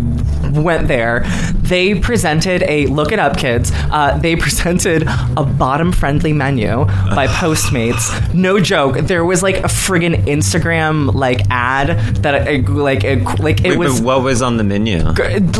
[0.59, 1.21] went there.
[1.55, 3.71] They presented a look it up, kids.
[3.73, 5.03] Uh, they presented
[5.37, 6.85] a bottom friendly menu
[7.15, 8.33] by Postmates.
[8.33, 8.97] No joke.
[8.97, 13.77] There was like a friggin' Instagram like ad that uh, like uh, like it Wait,
[13.77, 14.99] was what was on the menu?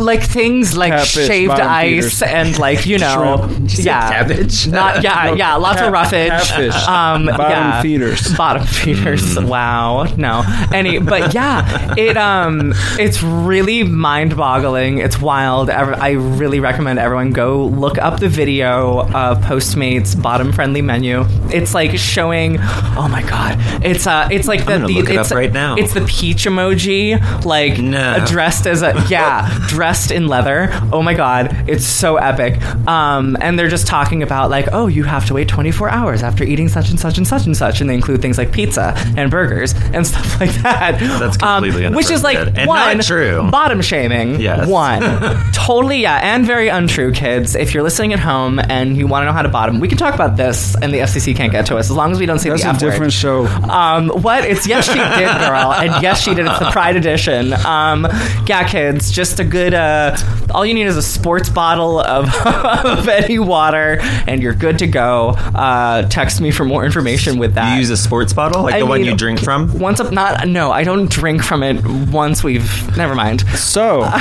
[0.02, 2.22] like things like Catfish, shaved ice feeders.
[2.38, 3.70] and like you know Shrimp.
[3.84, 4.66] yeah cabbage?
[4.80, 6.74] not yeah yeah lots of roughage catfish.
[6.88, 7.82] um Bottom yeah.
[7.82, 8.36] feeders.
[8.36, 10.42] bottom feeders wow no
[10.72, 17.66] any but yeah it um it's really mind-boggling it's wild I really recommend everyone go
[17.66, 23.56] look up the video of Postmates bottom friendly menu it's like showing oh my god
[23.84, 25.76] it's uh it's like the, the look it it's up right now.
[25.76, 28.24] it's the peach emoji like No.
[28.26, 33.58] dressed as a yeah dressed in leather oh my god it's so epic um and
[33.58, 36.88] they're just talking about like oh you have to wait 24 hours after eating such
[36.90, 40.06] and such and such and such and they include things like pizza and burgers and
[40.12, 43.48] stuff like that That's completely um, which is like and one not true.
[43.50, 44.66] bottom shaming Yes.
[44.66, 45.02] one
[45.52, 49.26] totally yeah and very untrue kids if you're listening at home and you want to
[49.26, 51.76] know how to bottom we can talk about this and the FCC can't get to
[51.76, 52.90] us as long as we don't say That's the a F word.
[52.90, 53.46] different show.
[53.46, 54.44] Um, what?
[54.44, 56.46] It's yes, she did, girl, and yes, she did.
[56.46, 57.52] It's the Pride Edition.
[57.52, 58.06] Um,
[58.46, 59.74] yeah, kids, just a good.
[59.74, 60.16] Uh,
[60.50, 64.86] all you need is a sports bottle of, of any water, and you're good to
[64.86, 65.30] go.
[65.30, 67.72] Uh, text me for more information with that.
[67.74, 69.78] You use a sports bottle, like I the one you drink from.
[69.78, 71.84] Once up, not no, I don't drink from it.
[72.10, 73.40] Once we've never mind.
[73.56, 74.02] So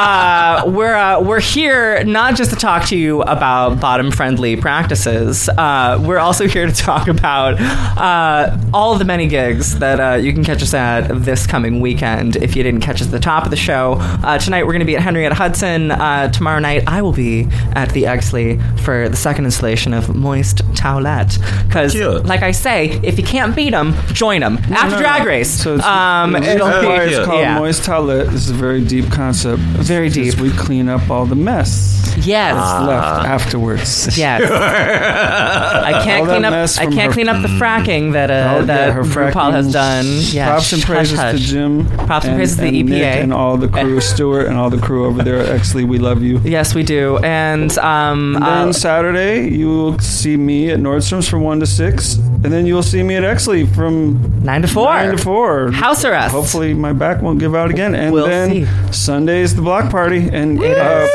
[0.00, 5.48] Uh, we're uh, we're here not just to talk to you about bottom friendly practices.
[5.48, 10.16] Uh, we're also here to talk about uh, all of the many gigs that uh,
[10.16, 12.36] you can catch us at this coming weekend.
[12.36, 14.80] If you didn't catch us at the top of the show, uh, tonight we're going
[14.80, 15.90] to be at Henrietta Hudson.
[15.90, 20.58] Uh, tomorrow night I will be at the Exley for the second installation of Moist
[20.74, 21.38] Towelette.
[21.66, 21.94] Because,
[22.24, 25.26] like I say, if you can't beat them, join them after No, no, Drag.
[25.26, 25.50] Race.
[25.50, 27.58] So it's, um, the it'll reason be why it's called yeah.
[27.58, 28.26] moist towelette.
[28.26, 29.60] This is a very deep concept.
[29.62, 30.38] Very deep.
[30.40, 32.54] We clean up all the mess Yes.
[32.54, 34.18] that's left afterwards.
[34.18, 34.42] Yes.
[34.50, 36.52] I can't All clean up.
[36.52, 39.68] I can't her- clean up the fracking that uh, Oh, that yeah, her RuPaul has
[39.68, 39.72] fracking.
[39.72, 40.06] done.
[40.32, 41.40] Yeah, Props and hush, praises hush.
[41.40, 41.86] to Jim.
[42.06, 43.22] Props and and, praises to the and Nick EPA.
[43.22, 45.86] and all the crew, Stuart and all the crew over there at Exley.
[45.86, 46.38] We love you.
[46.40, 47.18] Yes, we do.
[47.18, 51.66] And um, And then uh, Saturday, you will see me at Nordstrom's from 1 to
[51.66, 52.14] 6.
[52.16, 54.86] And then you'll see me at Exley from nine to four.
[54.86, 55.70] 9 to 4.
[55.72, 56.32] House arrest.
[56.32, 57.94] Hopefully, my back won't give out again.
[57.94, 58.92] And We'll then see.
[58.92, 60.28] Sunday is the block party.
[60.32, 61.06] And uh,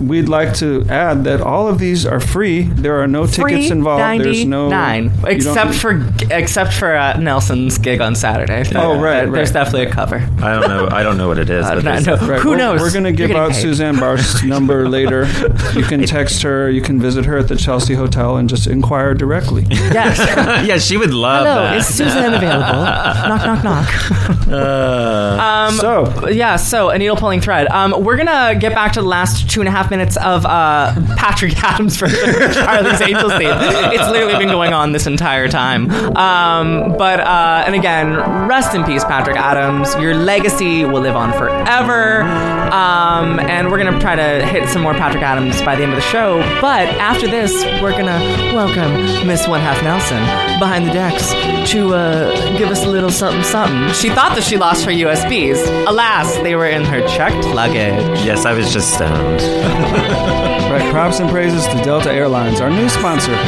[0.00, 2.62] we'd like to add that all of these are free.
[2.62, 4.22] There are no Free tickets involved.
[4.24, 4.68] There's no.
[4.68, 8.64] nine, except for except for uh, Nelson's gig on Saturday.
[8.74, 10.16] Oh, right, There- There's definitely a cover.
[10.42, 10.88] I don't know.
[10.90, 11.64] I don't know what it is.
[11.66, 12.16] But no, no.
[12.26, 12.80] Right, Who we're, knows?
[12.80, 13.60] We're going to give out paid.
[13.60, 15.26] Susanne Bartsch's number later.
[15.74, 16.70] You can text her.
[16.70, 19.66] You can visit her at the Chelsea Hotel and just inquire directly.
[19.70, 20.18] Yes.
[20.66, 21.76] yeah, she would love Hello, that.
[21.76, 22.82] is Susanne available?
[22.82, 24.40] knock, knock, knock.
[24.50, 27.68] Uh, Um, so, yeah, so a needle pulling thread.
[27.68, 30.46] Um, we're gonna get back to the last two and a half half minutes of
[30.46, 32.08] uh, Patrick Adams for
[32.52, 33.50] Charlie's Angels theme.
[33.92, 35.90] It's literally been going on this entire time.
[36.16, 38.16] Um, but uh, and again,
[38.48, 39.94] rest in peace, Patrick Adams.
[39.96, 42.22] Your legacy will live on forever.
[42.22, 45.96] Um, and we're gonna try to hit some more Patrick Adams by the end of
[45.96, 46.38] the show.
[46.60, 47.52] But after this,
[47.82, 48.20] we're gonna
[48.54, 50.20] welcome Miss One Half Nelson
[50.60, 51.30] behind the decks
[51.72, 53.92] to uh, give us a little something something.
[53.94, 55.86] She thought that she lost her USBs.
[55.86, 58.24] Alas, they were in her checked luggage.
[58.24, 59.40] Yes, I was just stoned.
[59.82, 63.32] Right, props and praises to Delta Airlines, our new sponsor.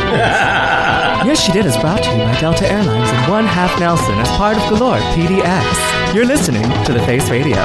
[1.23, 4.29] Yes, She Did is brought to you by Delta Airlines and One Half Nelson as
[4.31, 6.13] part of Galore PDX.
[6.13, 7.59] You're listening to The Face Radio.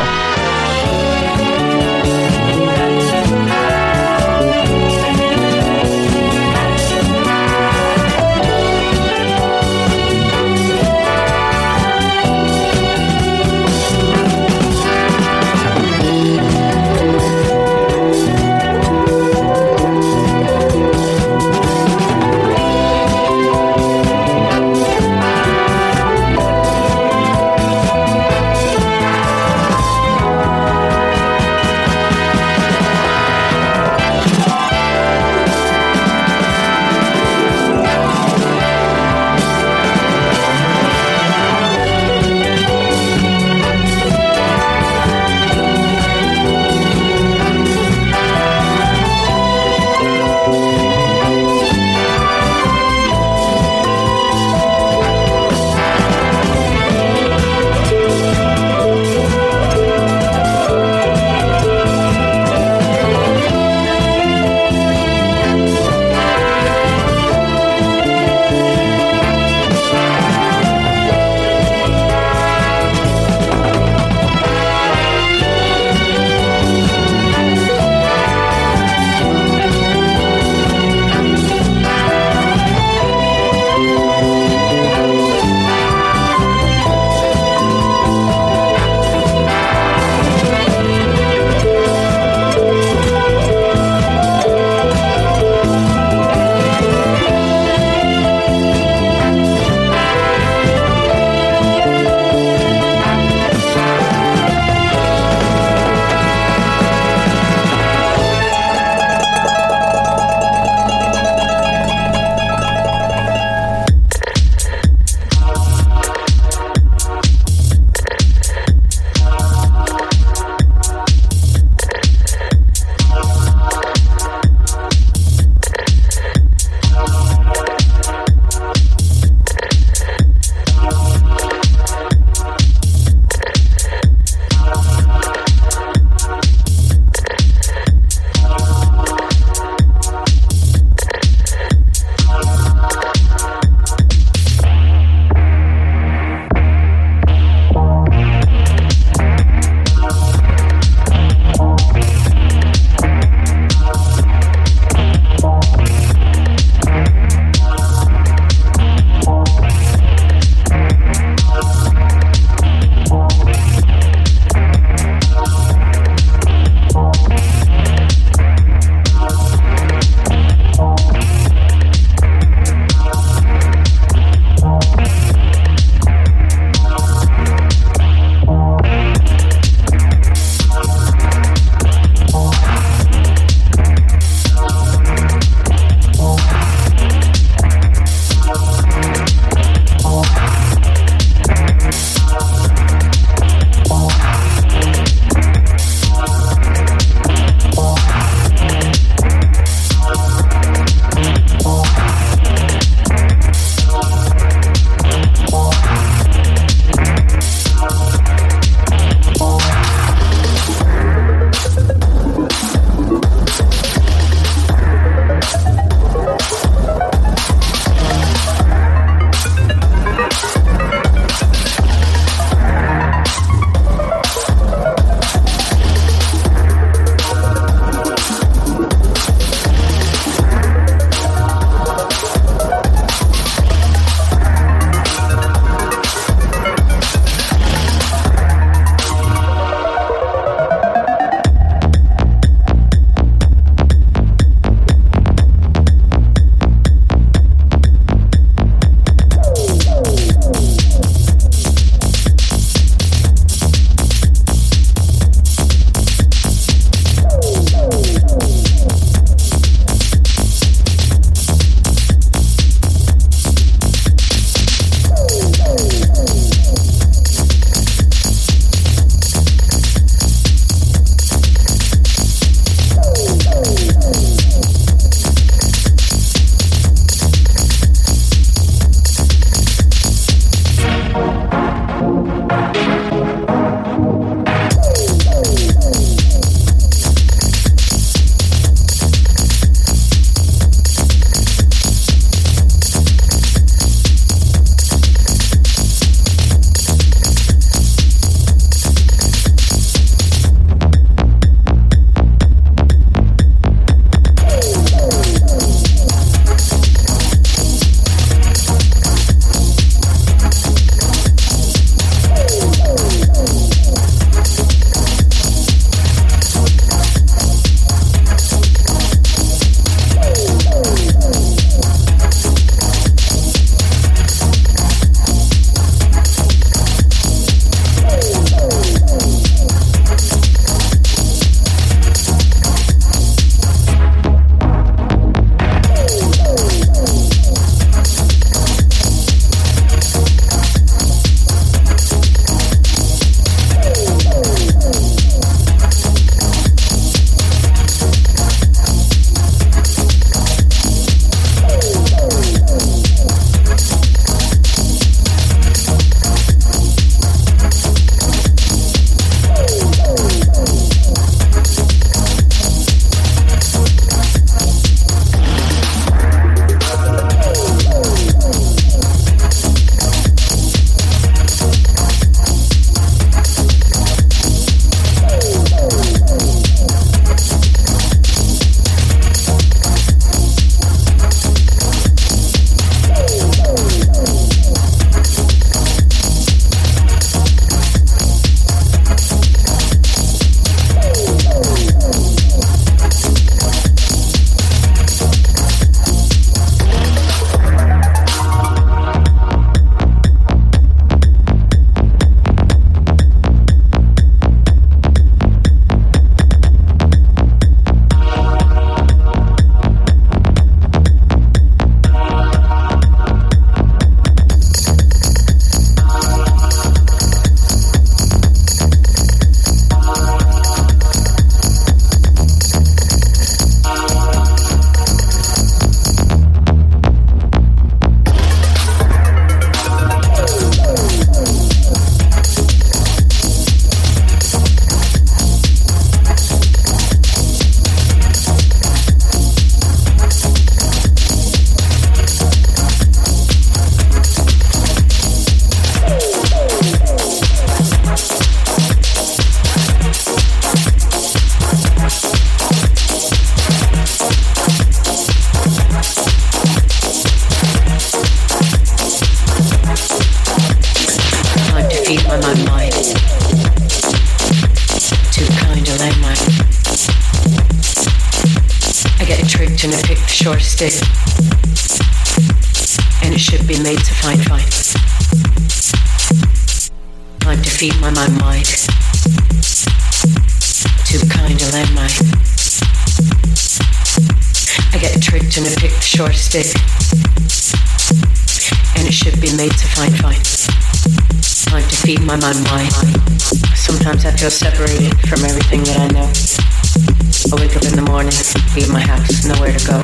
[494.58, 496.26] Separated from everything that I know.
[496.26, 498.34] I wake up in the morning,
[498.74, 500.02] leave my house, nowhere to go.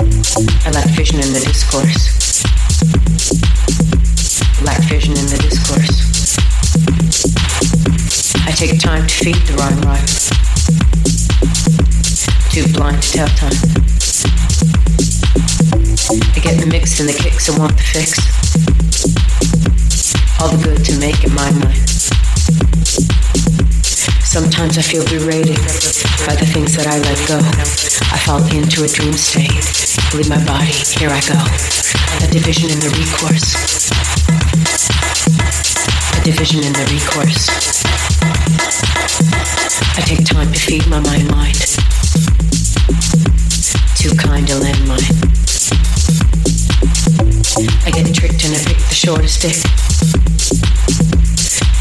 [0.62, 2.14] I lack vision in the discourse.
[4.62, 6.06] Lack vision in the discourse.
[8.46, 10.06] I take time to feed the rhyme rhyme.
[12.54, 13.58] Too blind to tell time.
[16.30, 18.43] I get the mix and the kicks and want the fix.
[28.94, 29.50] Dream state.
[30.14, 31.34] Leave my body, here I go.
[31.34, 33.58] A division in the recourse.
[36.14, 37.50] A division in the recourse.
[39.98, 41.58] I take time to feed my mind mind.
[43.98, 45.14] Too kind to lend mine.
[47.86, 49.58] I get tricked and I pick the shortest stick.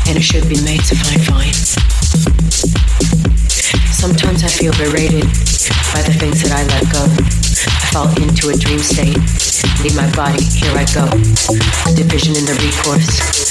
[0.09, 1.53] And it should be made to find fine.
[3.93, 5.22] Sometimes I feel berated
[10.23, 11.05] body, here I go.
[11.97, 13.42] Division in the recourse.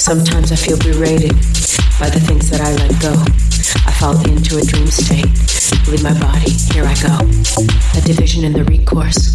[0.00, 1.32] Sometimes I feel berated
[2.00, 3.12] by the things that I let go.
[3.86, 5.28] I fall into a dream state.
[5.88, 7.18] Leave my body, here I go.
[7.96, 9.29] A division in the recourse.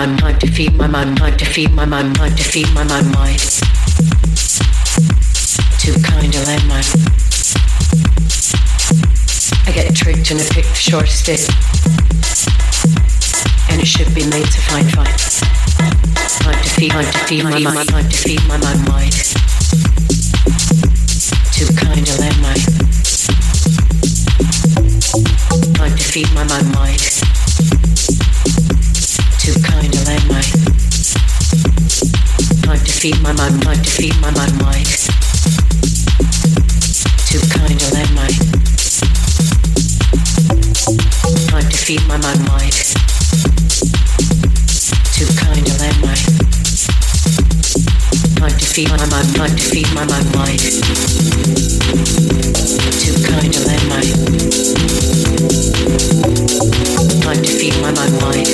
[0.00, 2.82] My mind, to feed my mind, time to feed my mind, time to feed my
[2.84, 3.38] mind, mind.
[5.76, 6.88] Too kind to landmine.
[9.68, 11.40] I get tricked and I pick the short stick.
[13.70, 15.18] And it should be made to find fine.
[16.44, 19.12] Time to feed, time to feed my mind, time to feed my mind, mind.
[21.52, 22.64] Too kind to landmine.
[25.74, 27.09] Time to feed my mind, mind.
[33.00, 34.84] Feed my mind, time to feed my mind, mind.
[37.24, 38.36] Too kind to landmine.
[41.48, 42.76] Time to feed my mind, mind.
[45.16, 46.24] Too kind to landmine.
[48.36, 50.60] Time to feed my mind, time to feed my mind, mind.
[53.00, 54.12] Too kind to landmine.
[57.22, 58.46] Time to feed my mind, mind.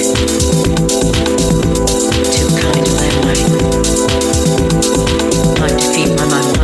[2.30, 4.35] Too kind to landmine.
[4.86, 6.55] Time to feed my mind,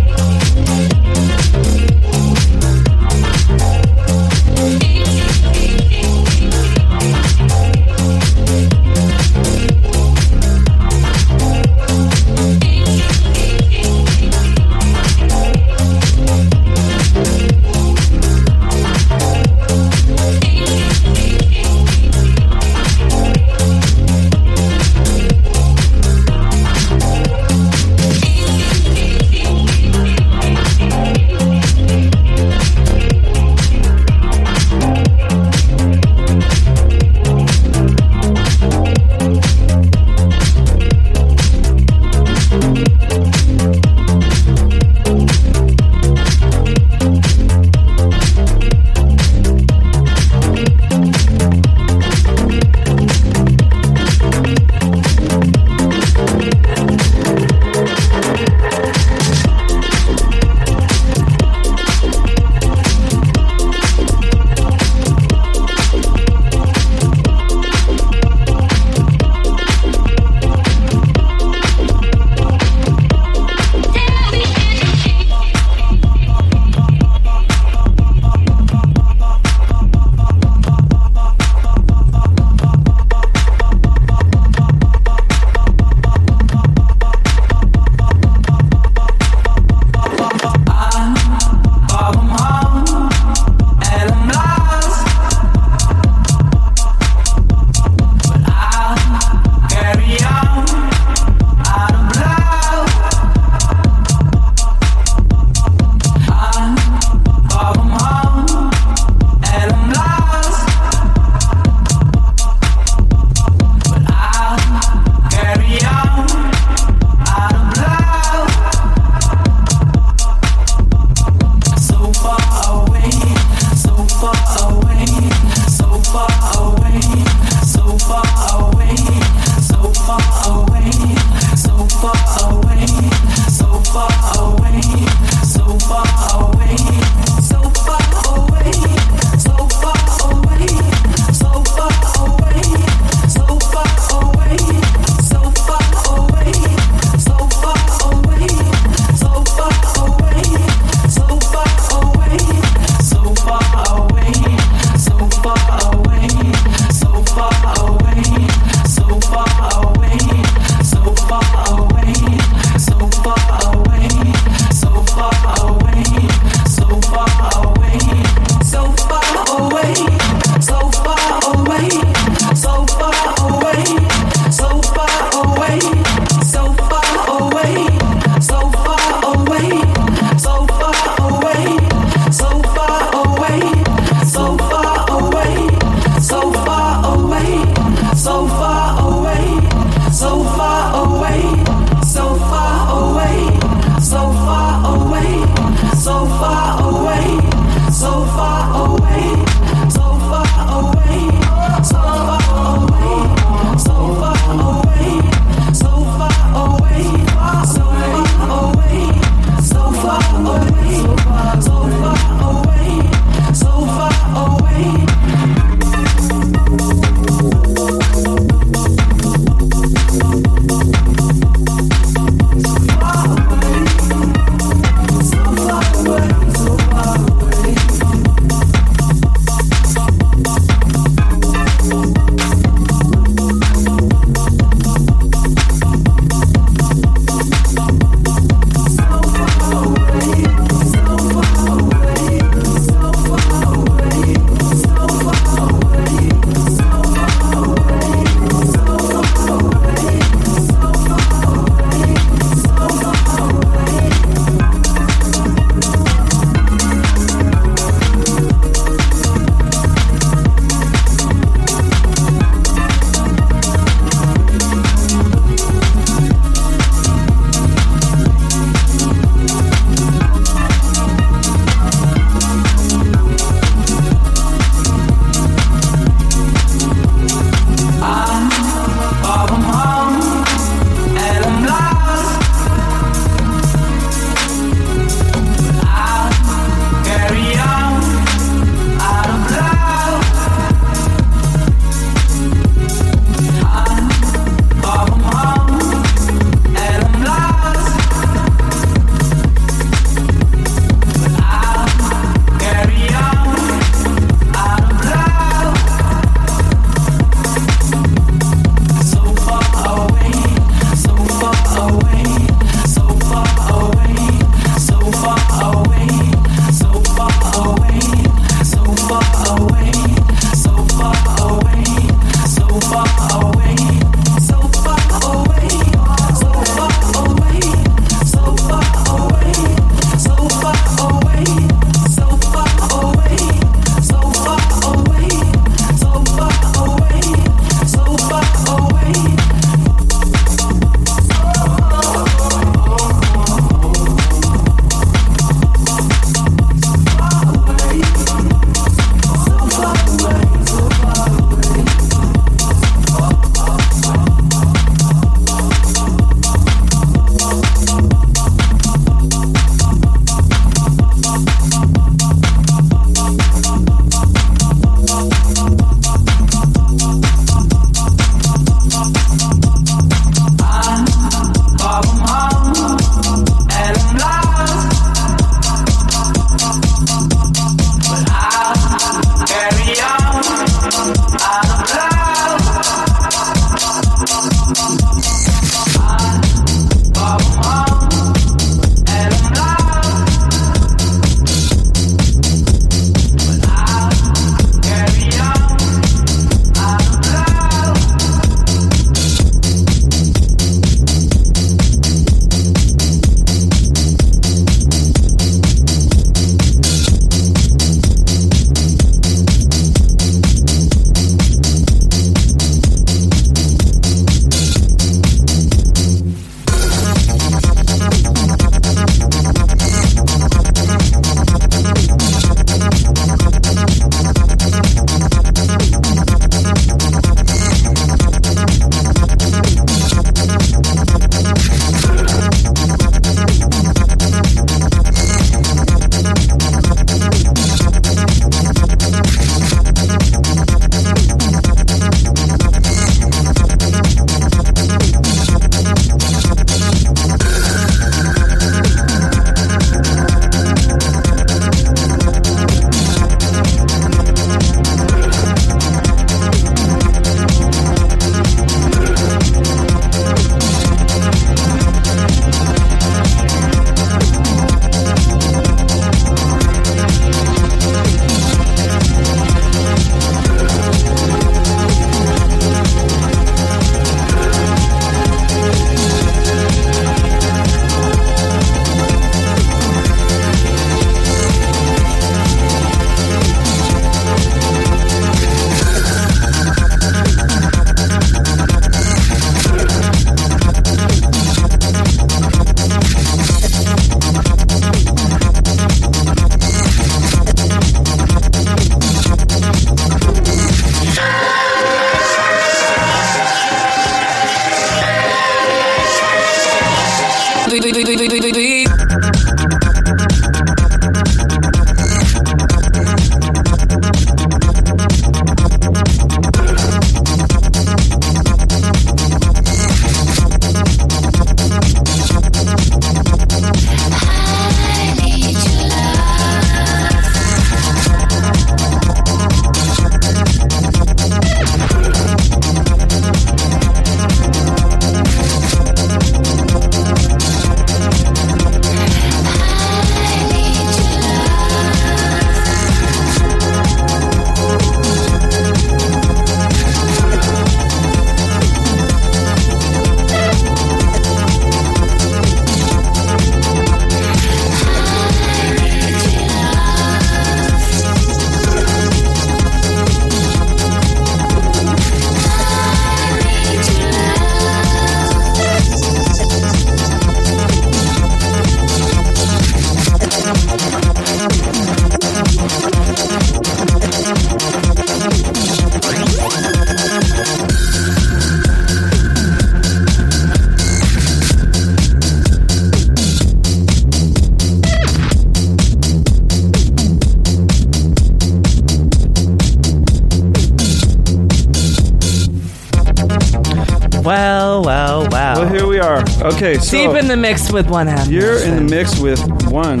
[596.54, 598.28] Okay, so Deep in the mix with one half.
[598.28, 599.40] you're in the mix with
[599.70, 600.00] one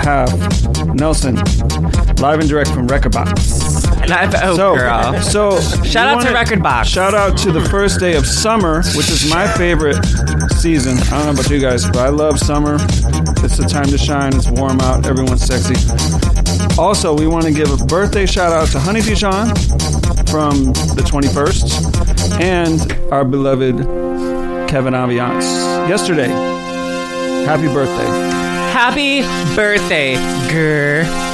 [0.00, 0.30] half
[0.94, 1.36] Nelson,
[2.16, 3.84] live and direct from Record Box.
[4.02, 5.20] And I've, oh, so, girl.
[5.22, 6.88] so Shout out to wanna- Record Box.
[6.88, 9.96] Shout out to the first day of summer, which is my favorite
[10.56, 10.98] season.
[10.98, 12.74] I don't know about you guys, but I love summer.
[13.44, 14.34] It's the time to shine.
[14.34, 15.06] It's warm out.
[15.06, 15.76] Everyone's sexy.
[16.78, 19.48] Also, we want to give a birthday shout out to Honey Dijon
[20.26, 20.64] from
[20.96, 23.76] the 21st and our beloved
[24.68, 26.28] Kevin Aviance yesterday.
[27.46, 28.06] Happy birthday.
[28.72, 29.22] Happy
[29.54, 30.14] birthday,
[30.48, 31.31] grr.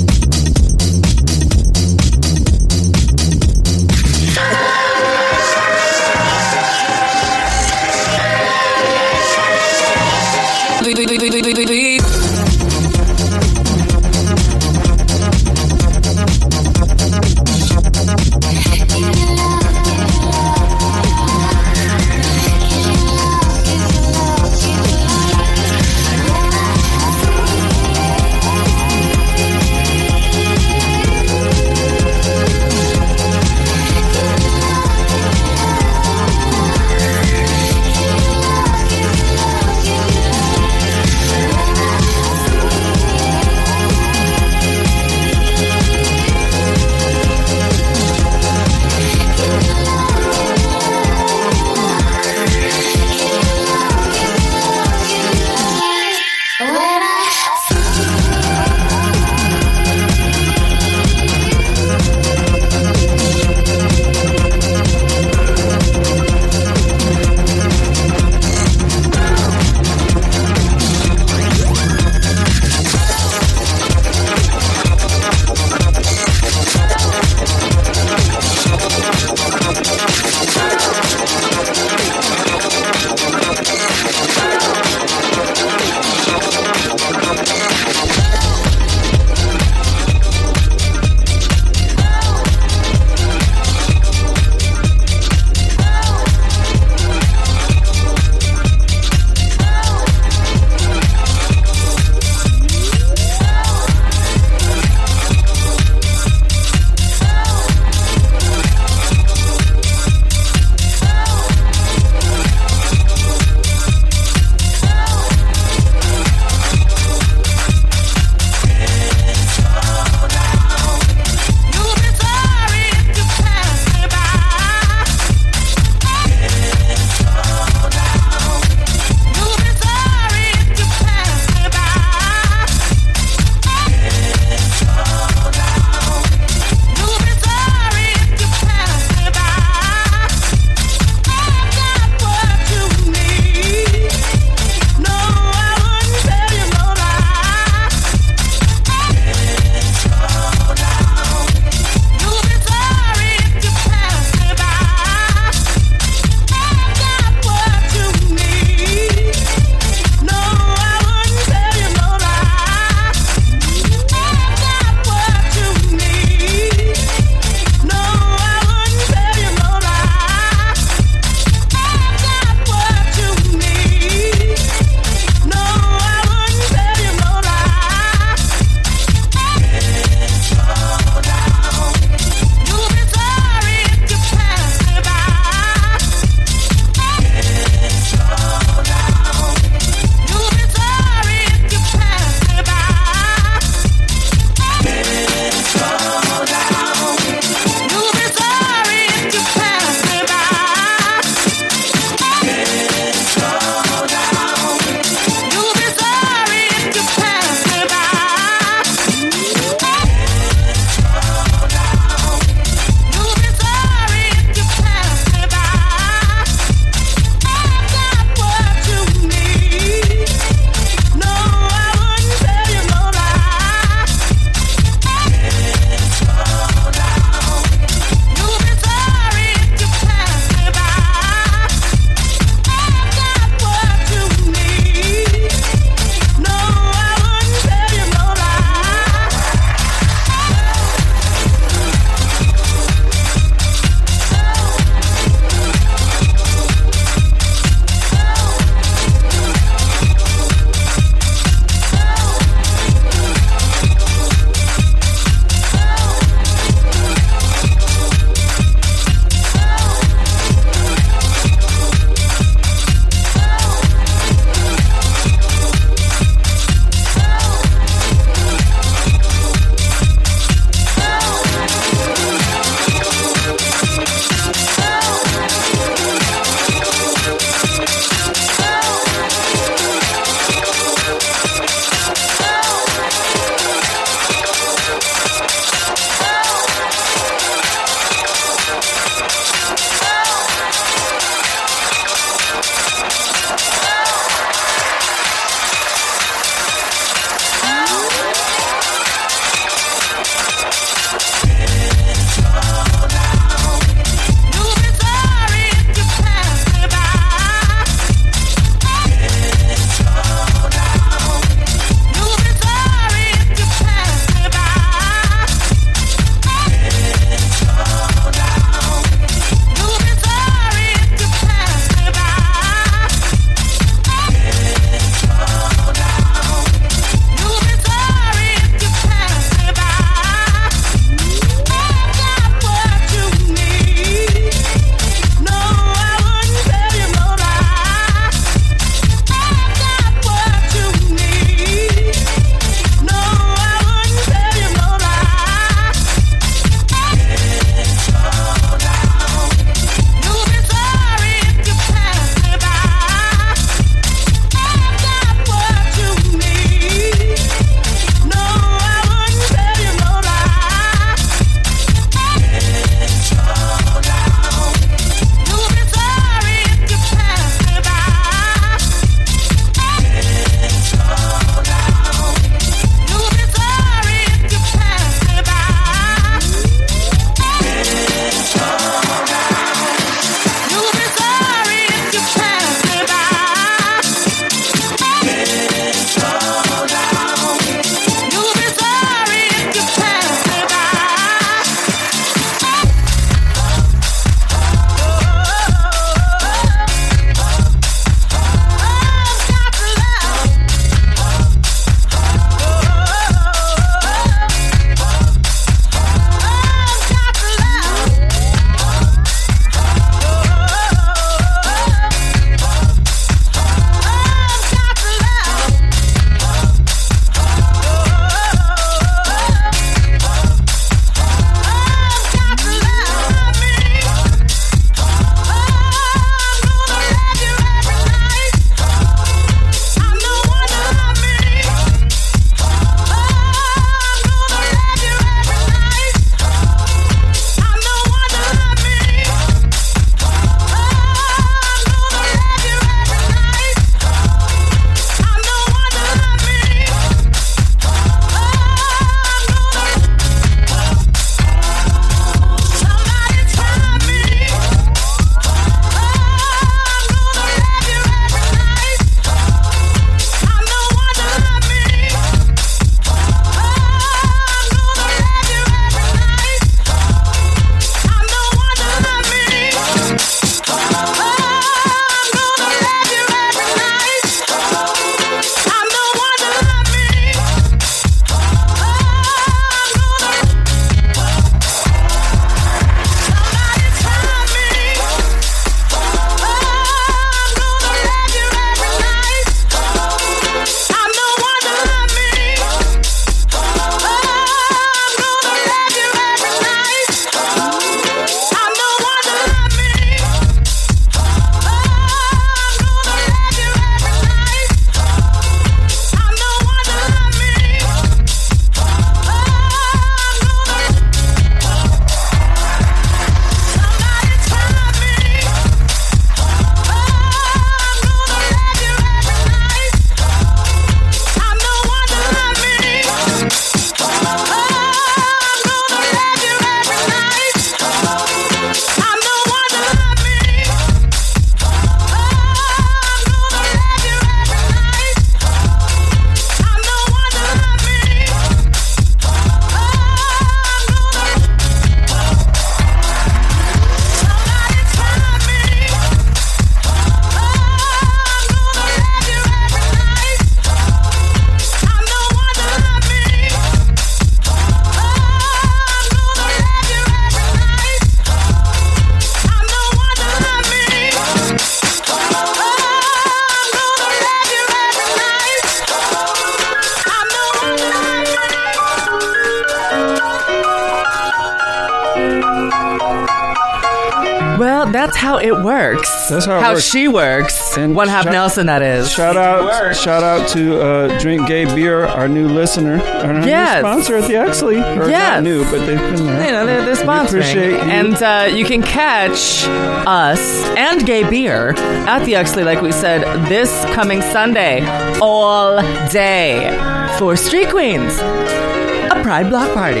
[576.74, 576.92] Works.
[576.92, 577.76] How it works.
[577.76, 577.94] she works.
[577.96, 579.10] One half shout- Nelson, that is.
[579.12, 583.76] Shout out, shout out to uh, Drink Gay Beer, our new listener, and our Yes.
[583.76, 584.76] new sponsor at the Exley.
[585.10, 586.46] Yeah, new, but they've been there.
[586.46, 587.26] You know, they're, they're We sponsoring.
[587.28, 587.78] appreciate you.
[587.78, 589.64] And uh, you can catch
[590.06, 590.40] us
[590.76, 594.80] and Gay Beer at the Exley, like we said, this coming Sunday,
[595.20, 595.80] all
[596.10, 596.70] day
[597.18, 600.00] for Street Queens, a Pride Block Party.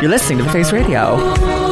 [0.00, 1.71] You're listening to the Face Radio.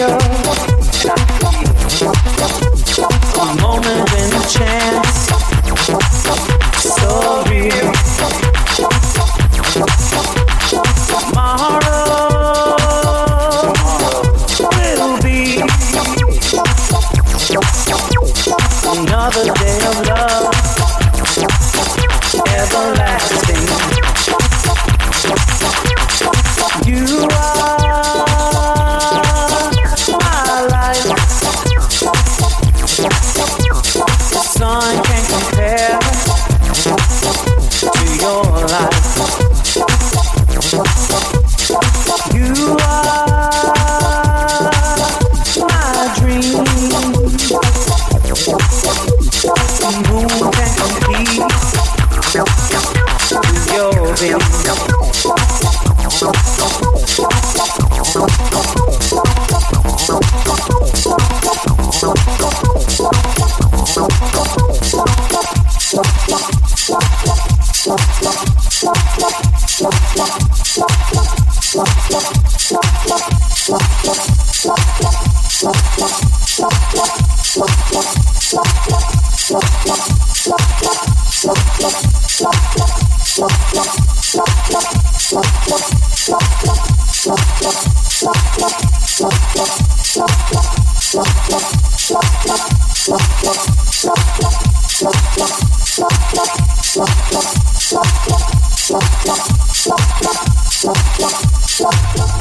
[0.00, 0.27] I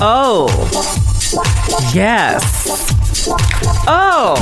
[0.09, 0.47] Oh.
[1.93, 3.27] Yes.
[3.85, 4.37] Oh.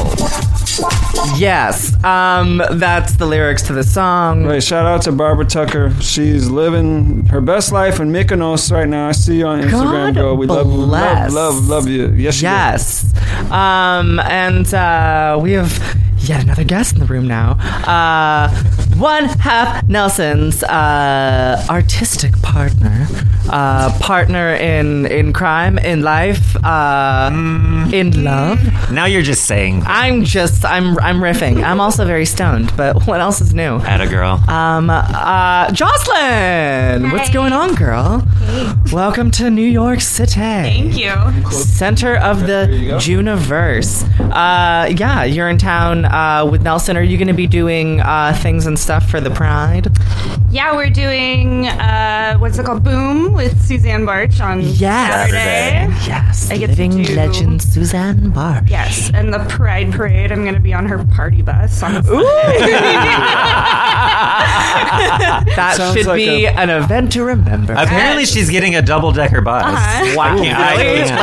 [1.39, 1.91] Yes.
[2.03, 4.45] Um, that's the lyrics to the song.
[4.45, 5.91] Right, shout out to Barbara Tucker.
[6.01, 9.09] She's living her best life in Mykonos right now.
[9.09, 10.37] I see you on Instagram, God girl.
[10.37, 12.09] We love, love, love, love you.
[12.11, 12.43] Yes.
[12.43, 13.11] Yes.
[13.49, 15.71] Um, and uh, we have
[16.19, 17.53] yet another guest in the room now.
[17.87, 18.49] Uh,
[18.97, 23.07] one half Nelson's uh, artistic partner,
[23.55, 27.31] uh, partner in in crime, in life, uh,
[27.93, 28.59] in love.
[28.91, 29.83] Now you're just saying.
[29.85, 31.63] I'm just I'm I'm riffing.
[31.63, 33.77] I'm also very stoned, but what else is new?
[33.77, 34.43] At a girl.
[34.49, 38.19] Um, uh, Jocelyn, what's going on, girl?
[38.19, 38.73] Hey.
[38.91, 40.33] Welcome to New York City.
[40.33, 41.15] Thank you.
[41.51, 42.67] Center of the
[42.99, 44.03] Juniverse.
[44.19, 46.97] Uh, yeah, you're in town uh, with Nelson.
[46.97, 49.87] Are you going to be doing uh, things and stuff for the Pride?
[50.55, 52.81] Yeah, we're doing uh, what's it called?
[52.81, 55.93] Boom with Susanne Bartsch on Saturday.
[56.07, 58.69] Yes, I get living to do- legend Susanne Bartsch.
[58.69, 60.31] Yes, and the Pride Parade.
[60.31, 61.95] I'm going to be on her party bus on
[65.55, 67.73] That Sounds should like be an event to remember.
[67.73, 69.63] Apparently, she's getting a double decker bus.
[69.65, 70.13] Uh-huh.
[70.17, 70.35] Wow.
[70.35, 70.97] I can't- I Really?
[71.07, 71.15] can't-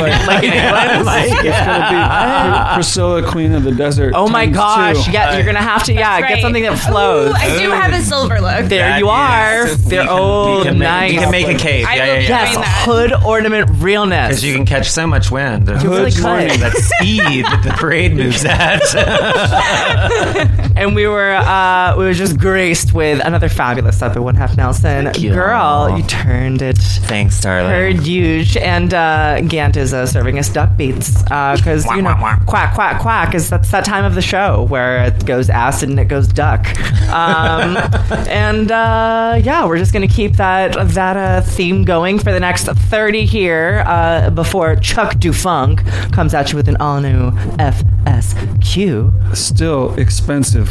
[0.00, 1.06] Like- like in England?
[1.06, 4.12] Like- It's gonna be Priscilla, Queen of the Desert.
[4.16, 5.04] Oh my times gosh!
[5.06, 5.12] two.
[5.12, 6.42] Yeah, you're gonna have to yeah That's get right.
[6.42, 7.30] something that flows.
[7.30, 8.66] Ooh, I do have a silver look.
[8.66, 9.66] There That you are.
[9.66, 10.02] is- There.
[10.02, 11.10] we can- Oh, we can make- nice.
[11.12, 11.86] we can make a cape.
[11.88, 12.28] I Yeah, will yeah, be yeah.
[12.30, 12.82] Yes, doing that.
[12.84, 14.28] hood ornament realness.
[14.28, 15.68] Because you can catch so much wind.
[15.68, 16.22] You really could.
[16.60, 18.80] that speed that the parade moves at.
[20.76, 24.58] and we were uh, we were just graced with another fabulous up at One Half
[24.58, 25.10] Nelson.
[25.16, 25.32] you.
[25.32, 26.76] Girl, you turned it.
[26.76, 27.70] Thanks, darling.
[27.70, 32.14] Heard huge, and uh, Gant is uh, serving us duck beats because you know
[32.46, 35.98] quack quack quack is that's that time of the show where it goes acid and
[35.98, 36.66] it goes duck,
[37.08, 37.78] um,
[38.28, 42.66] and uh, yeah, we're just gonna keep that that uh, theme going for the next
[42.66, 49.34] thirty here uh, before Chuck Dufunk comes at you with an all new FSQ.
[49.34, 50.68] Still expensive.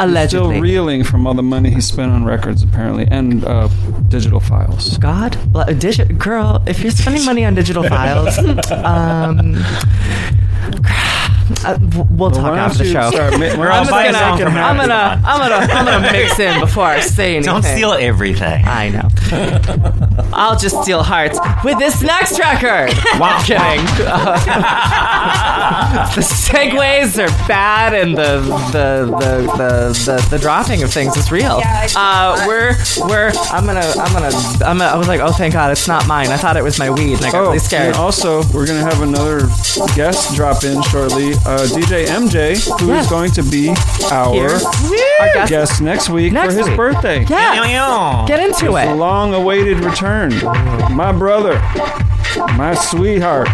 [0.00, 0.48] He's Allegedly.
[0.54, 3.66] still reeling from all the money he spent on records, apparently, and uh,
[4.08, 4.96] digital files.
[4.98, 8.38] God, digi- girl, if you're spending money on digital files,
[8.72, 9.54] um,
[11.64, 13.10] uh, w- we'll talk why after the show.
[13.10, 16.38] start we're I'm all just buying gonna, something I'm gonna, I'm gonna, I'm gonna mix
[16.38, 17.52] in before I say anything.
[17.52, 18.64] Don't steal everything.
[18.66, 19.08] I know.
[20.32, 22.92] I'll just steal hearts with this next record.
[23.18, 23.84] Wow, kidding.
[26.14, 28.40] the segues are bad, and the
[28.72, 31.58] the the the, the, the dropping of things is real.
[31.60, 32.76] Yeah, I see uh, we're
[33.08, 34.30] we're I'm gonna I'm gonna
[34.64, 36.28] I'm gonna, I was like, oh thank God, it's not mine.
[36.28, 37.88] I thought it was my weed, and I got Oh, really scared.
[37.88, 39.40] and also, we're going to have another
[39.94, 43.10] guest drop in shortly uh, DJ MJ, who is yes.
[43.10, 43.68] going to be
[45.20, 45.50] our guest.
[45.50, 45.80] guest.
[45.80, 46.76] next week next for his week.
[46.76, 47.24] birthday.
[47.24, 48.24] Yeah.
[48.26, 48.94] Get into his it.
[48.94, 50.34] Long awaited return.
[50.94, 51.58] My brother,
[52.56, 53.48] my sweetheart.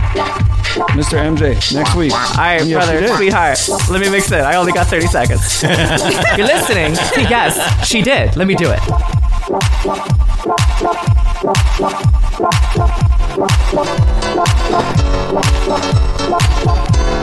[0.74, 1.18] Mr.
[1.18, 2.12] MJ, next week.
[2.12, 3.58] All right, yes, brother, sweetheart.
[3.90, 4.40] Let me mix it.
[4.40, 5.62] I only got 30 seconds.
[6.36, 6.94] You're listening.
[7.30, 8.36] Yes, she did.
[8.36, 8.80] Let me do it.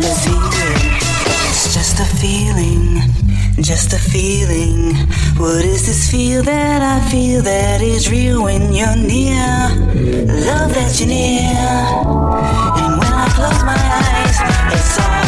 [0.00, 3.00] It's just a feeling,
[3.60, 4.94] just a feeling.
[5.36, 9.34] What is this feel that I feel that is real when you're near?
[10.46, 11.50] Love that you're near.
[12.78, 14.38] And when I close my eyes,
[14.72, 15.27] it's all.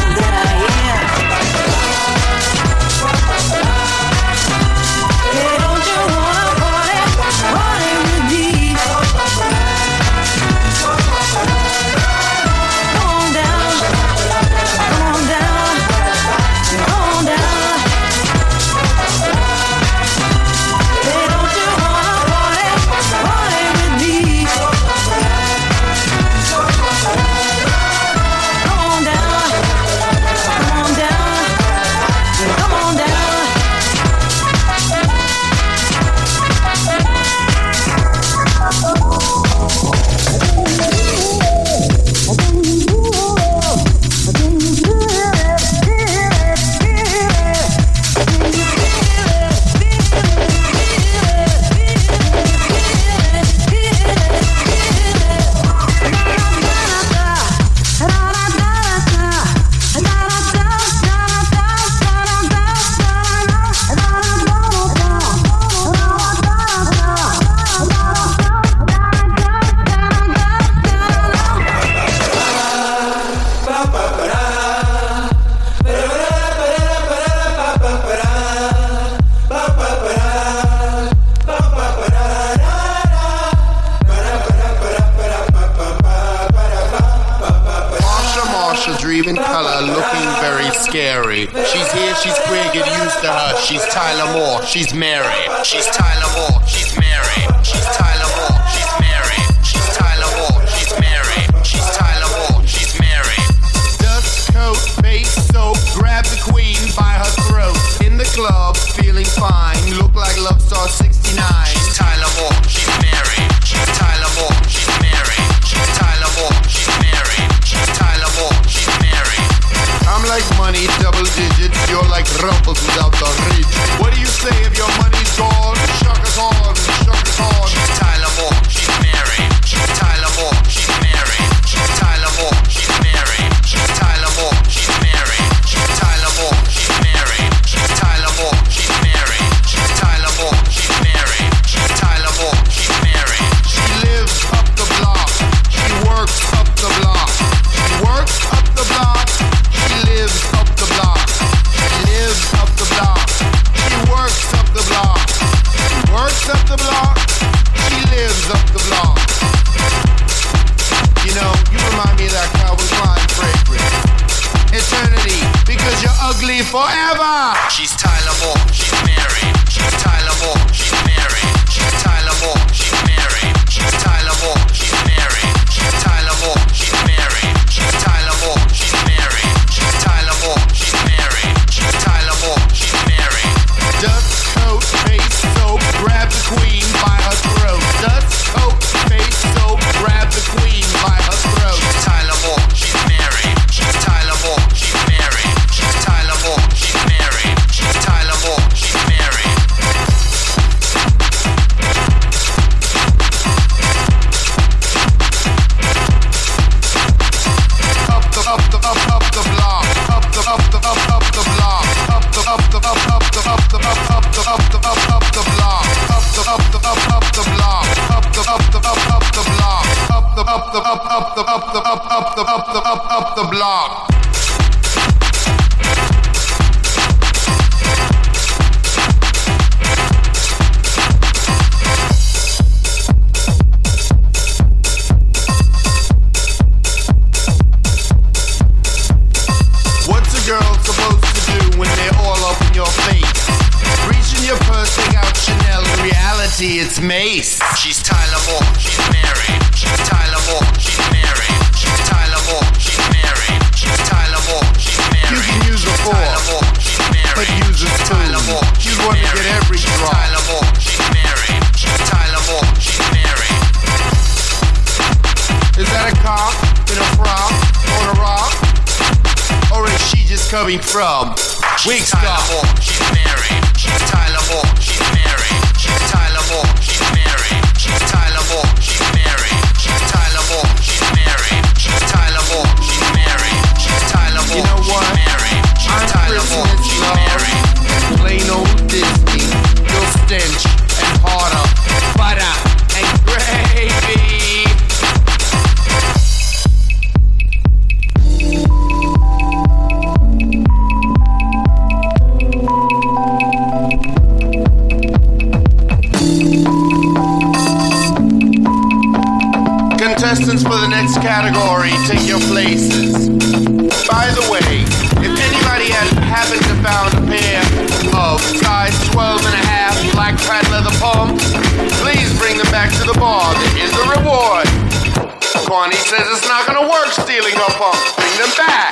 [328.60, 328.90] Back.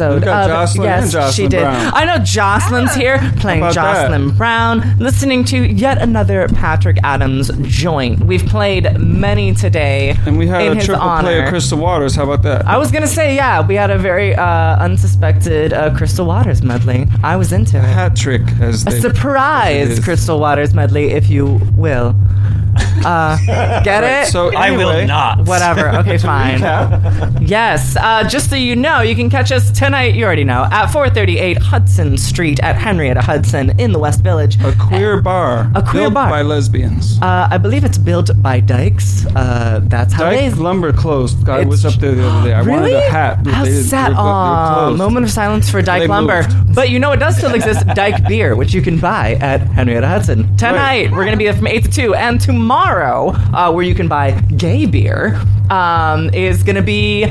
[0.00, 0.14] Episode.
[0.14, 1.60] We've got of, Jocelyn yes, and Jocelyn she did.
[1.60, 1.92] Brown.
[1.94, 4.08] I know Jocelyn's here playing about that?
[4.08, 8.24] Jocelyn Brown, listening to yet another Patrick Adams joint.
[8.24, 10.16] We've played many today.
[10.26, 11.28] And we had in a his triple honor.
[11.28, 12.14] play of Crystal Waters.
[12.14, 12.66] How about that?
[12.66, 17.06] I was gonna say, yeah, we had a very uh, unsuspected uh, Crystal Waters medley.
[17.22, 17.82] I was into it.
[17.82, 20.04] Hat trick, as A surprise as.
[20.04, 22.14] Crystal Waters medley, if you will.
[23.04, 23.36] Uh,
[23.82, 24.26] get Right, it?
[24.30, 25.46] so I will not.
[25.46, 25.88] Whatever.
[25.98, 26.60] Okay, fine.
[27.40, 27.96] yes.
[27.96, 30.14] Uh, just so you know, you can catch us tonight.
[30.14, 34.58] You already know at 438 Hudson Street at Henrietta Hudson in the West Village.
[34.62, 35.70] A queer bar.
[35.74, 36.30] A queer built bar.
[36.30, 37.20] by lesbians.
[37.22, 39.26] Uh, I believe it's built by Dykes.
[39.34, 40.60] Uh, that's how Dyke they.
[40.60, 41.44] Lumber closed.
[41.44, 42.54] God, I was up there the other day.
[42.54, 42.92] I really?
[42.92, 43.44] wanted a hat.
[43.44, 44.08] but How they, sad.
[44.10, 44.98] They, were, Aw, they were closed.
[44.98, 46.42] moment of silence for Dyke They Lumber.
[46.42, 46.74] moved.
[46.74, 50.06] But you know, it does still exist Dyke Beer, which you can buy at Henrietta
[50.06, 50.56] Hudson.
[50.56, 52.14] Tonight, we're going to be there from 8 to 2.
[52.14, 55.40] And tomorrow, uh, where you can buy gay beer,
[55.70, 57.26] um, is going to be.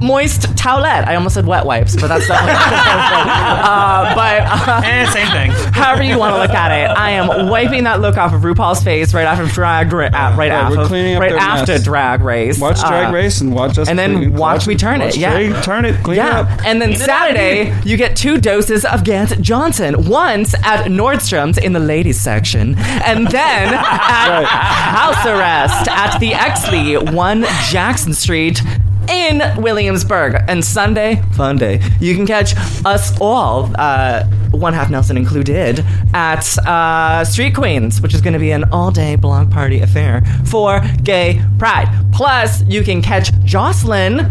[0.00, 1.06] Moist towelette.
[1.06, 5.50] I almost said wet wipes, but that's definitely uh, but uh, Eh, same thing.
[5.72, 8.82] however you want to look at it, I am wiping that look off of RuPaul's
[8.82, 11.72] face right after drag, ra- uh, right Right, after, we're cleaning up right their after
[11.72, 11.84] mess.
[11.84, 12.58] drag race.
[12.60, 13.88] Watch Drag Uh, Race and watch us.
[13.88, 15.30] and then clean- watch me turn it, watch yeah.
[15.32, 16.02] Drag- turn it.
[16.02, 16.66] Clean yeah, it up.
[16.66, 20.08] and then Clean Saturday you get two doses of Gant Johnson.
[20.08, 24.46] Once at Nordstrom's in the ladies section, and then at Right.
[24.46, 28.62] house arrest at the Exley, One Jackson Street.
[29.08, 30.36] In Williamsburg.
[30.48, 32.54] And Sunday, fun day, you can catch
[32.84, 38.38] us all, uh, one half Nelson included, at uh, Street Queens, which is going to
[38.38, 41.88] be an all day block party affair for gay pride.
[42.12, 44.30] Plus, you can catch Jocelyn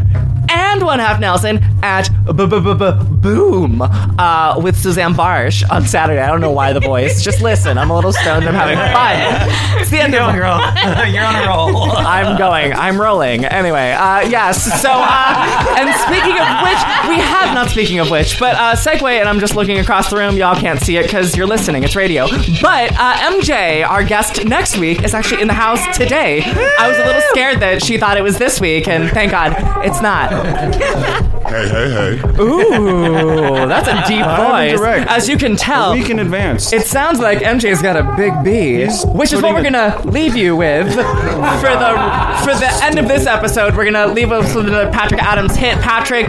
[0.50, 6.22] and one half Nelson at Boom uh, with Susanne Bartsch on Saturday.
[6.22, 7.24] I don't know why the voice.
[7.24, 7.78] Just listen.
[7.78, 8.46] I'm a little stoned.
[8.46, 9.82] I'm having fun.
[9.82, 10.60] It's the end of Girl,
[11.08, 11.92] you're on a roll.
[11.92, 12.74] I'm going.
[12.74, 13.46] I'm rolling.
[13.46, 14.64] Anyway, uh, yes.
[14.82, 19.20] So, uh, and speaking of which, we have not speaking of which, but uh, segue,
[19.20, 20.36] and I'm just looking across the room.
[20.36, 21.84] Y'all can't see it because you're listening.
[21.84, 22.28] It's radio.
[22.62, 26.42] But uh, MJ, our guest next week, is actually in the house today.
[26.80, 29.54] I was a little scared that she thought it was this week, and thank God
[29.86, 30.32] it's not.
[31.46, 31.90] Hey, hey,
[32.20, 32.42] hey.
[32.42, 34.80] Ooh, that's a deep Live and voice.
[34.80, 35.10] direct.
[35.12, 36.74] As you can tell, A week in advance.
[36.74, 40.02] it sounds like MJ's got a big B, He's which is what we're putting gonna
[40.10, 43.76] leave you with for the for the end of this episode.
[43.78, 45.78] We're gonna leave us with the Patrick Adams hit.
[45.82, 46.28] Patrick,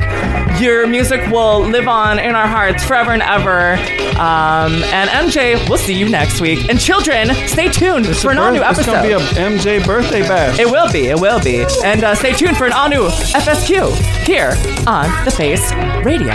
[0.61, 3.73] your music will live on in our hearts forever and ever.
[4.21, 6.69] Um, and MJ, we'll see you next week.
[6.69, 8.93] And children, stay tuned for an all new It's episode.
[8.93, 10.59] gonna be a MJ birthday bash.
[10.59, 11.07] It will be.
[11.09, 11.65] It will be.
[11.85, 14.53] And uh, stay tuned for an all new FSQ here
[14.87, 15.73] on The Face
[16.05, 16.35] Radio.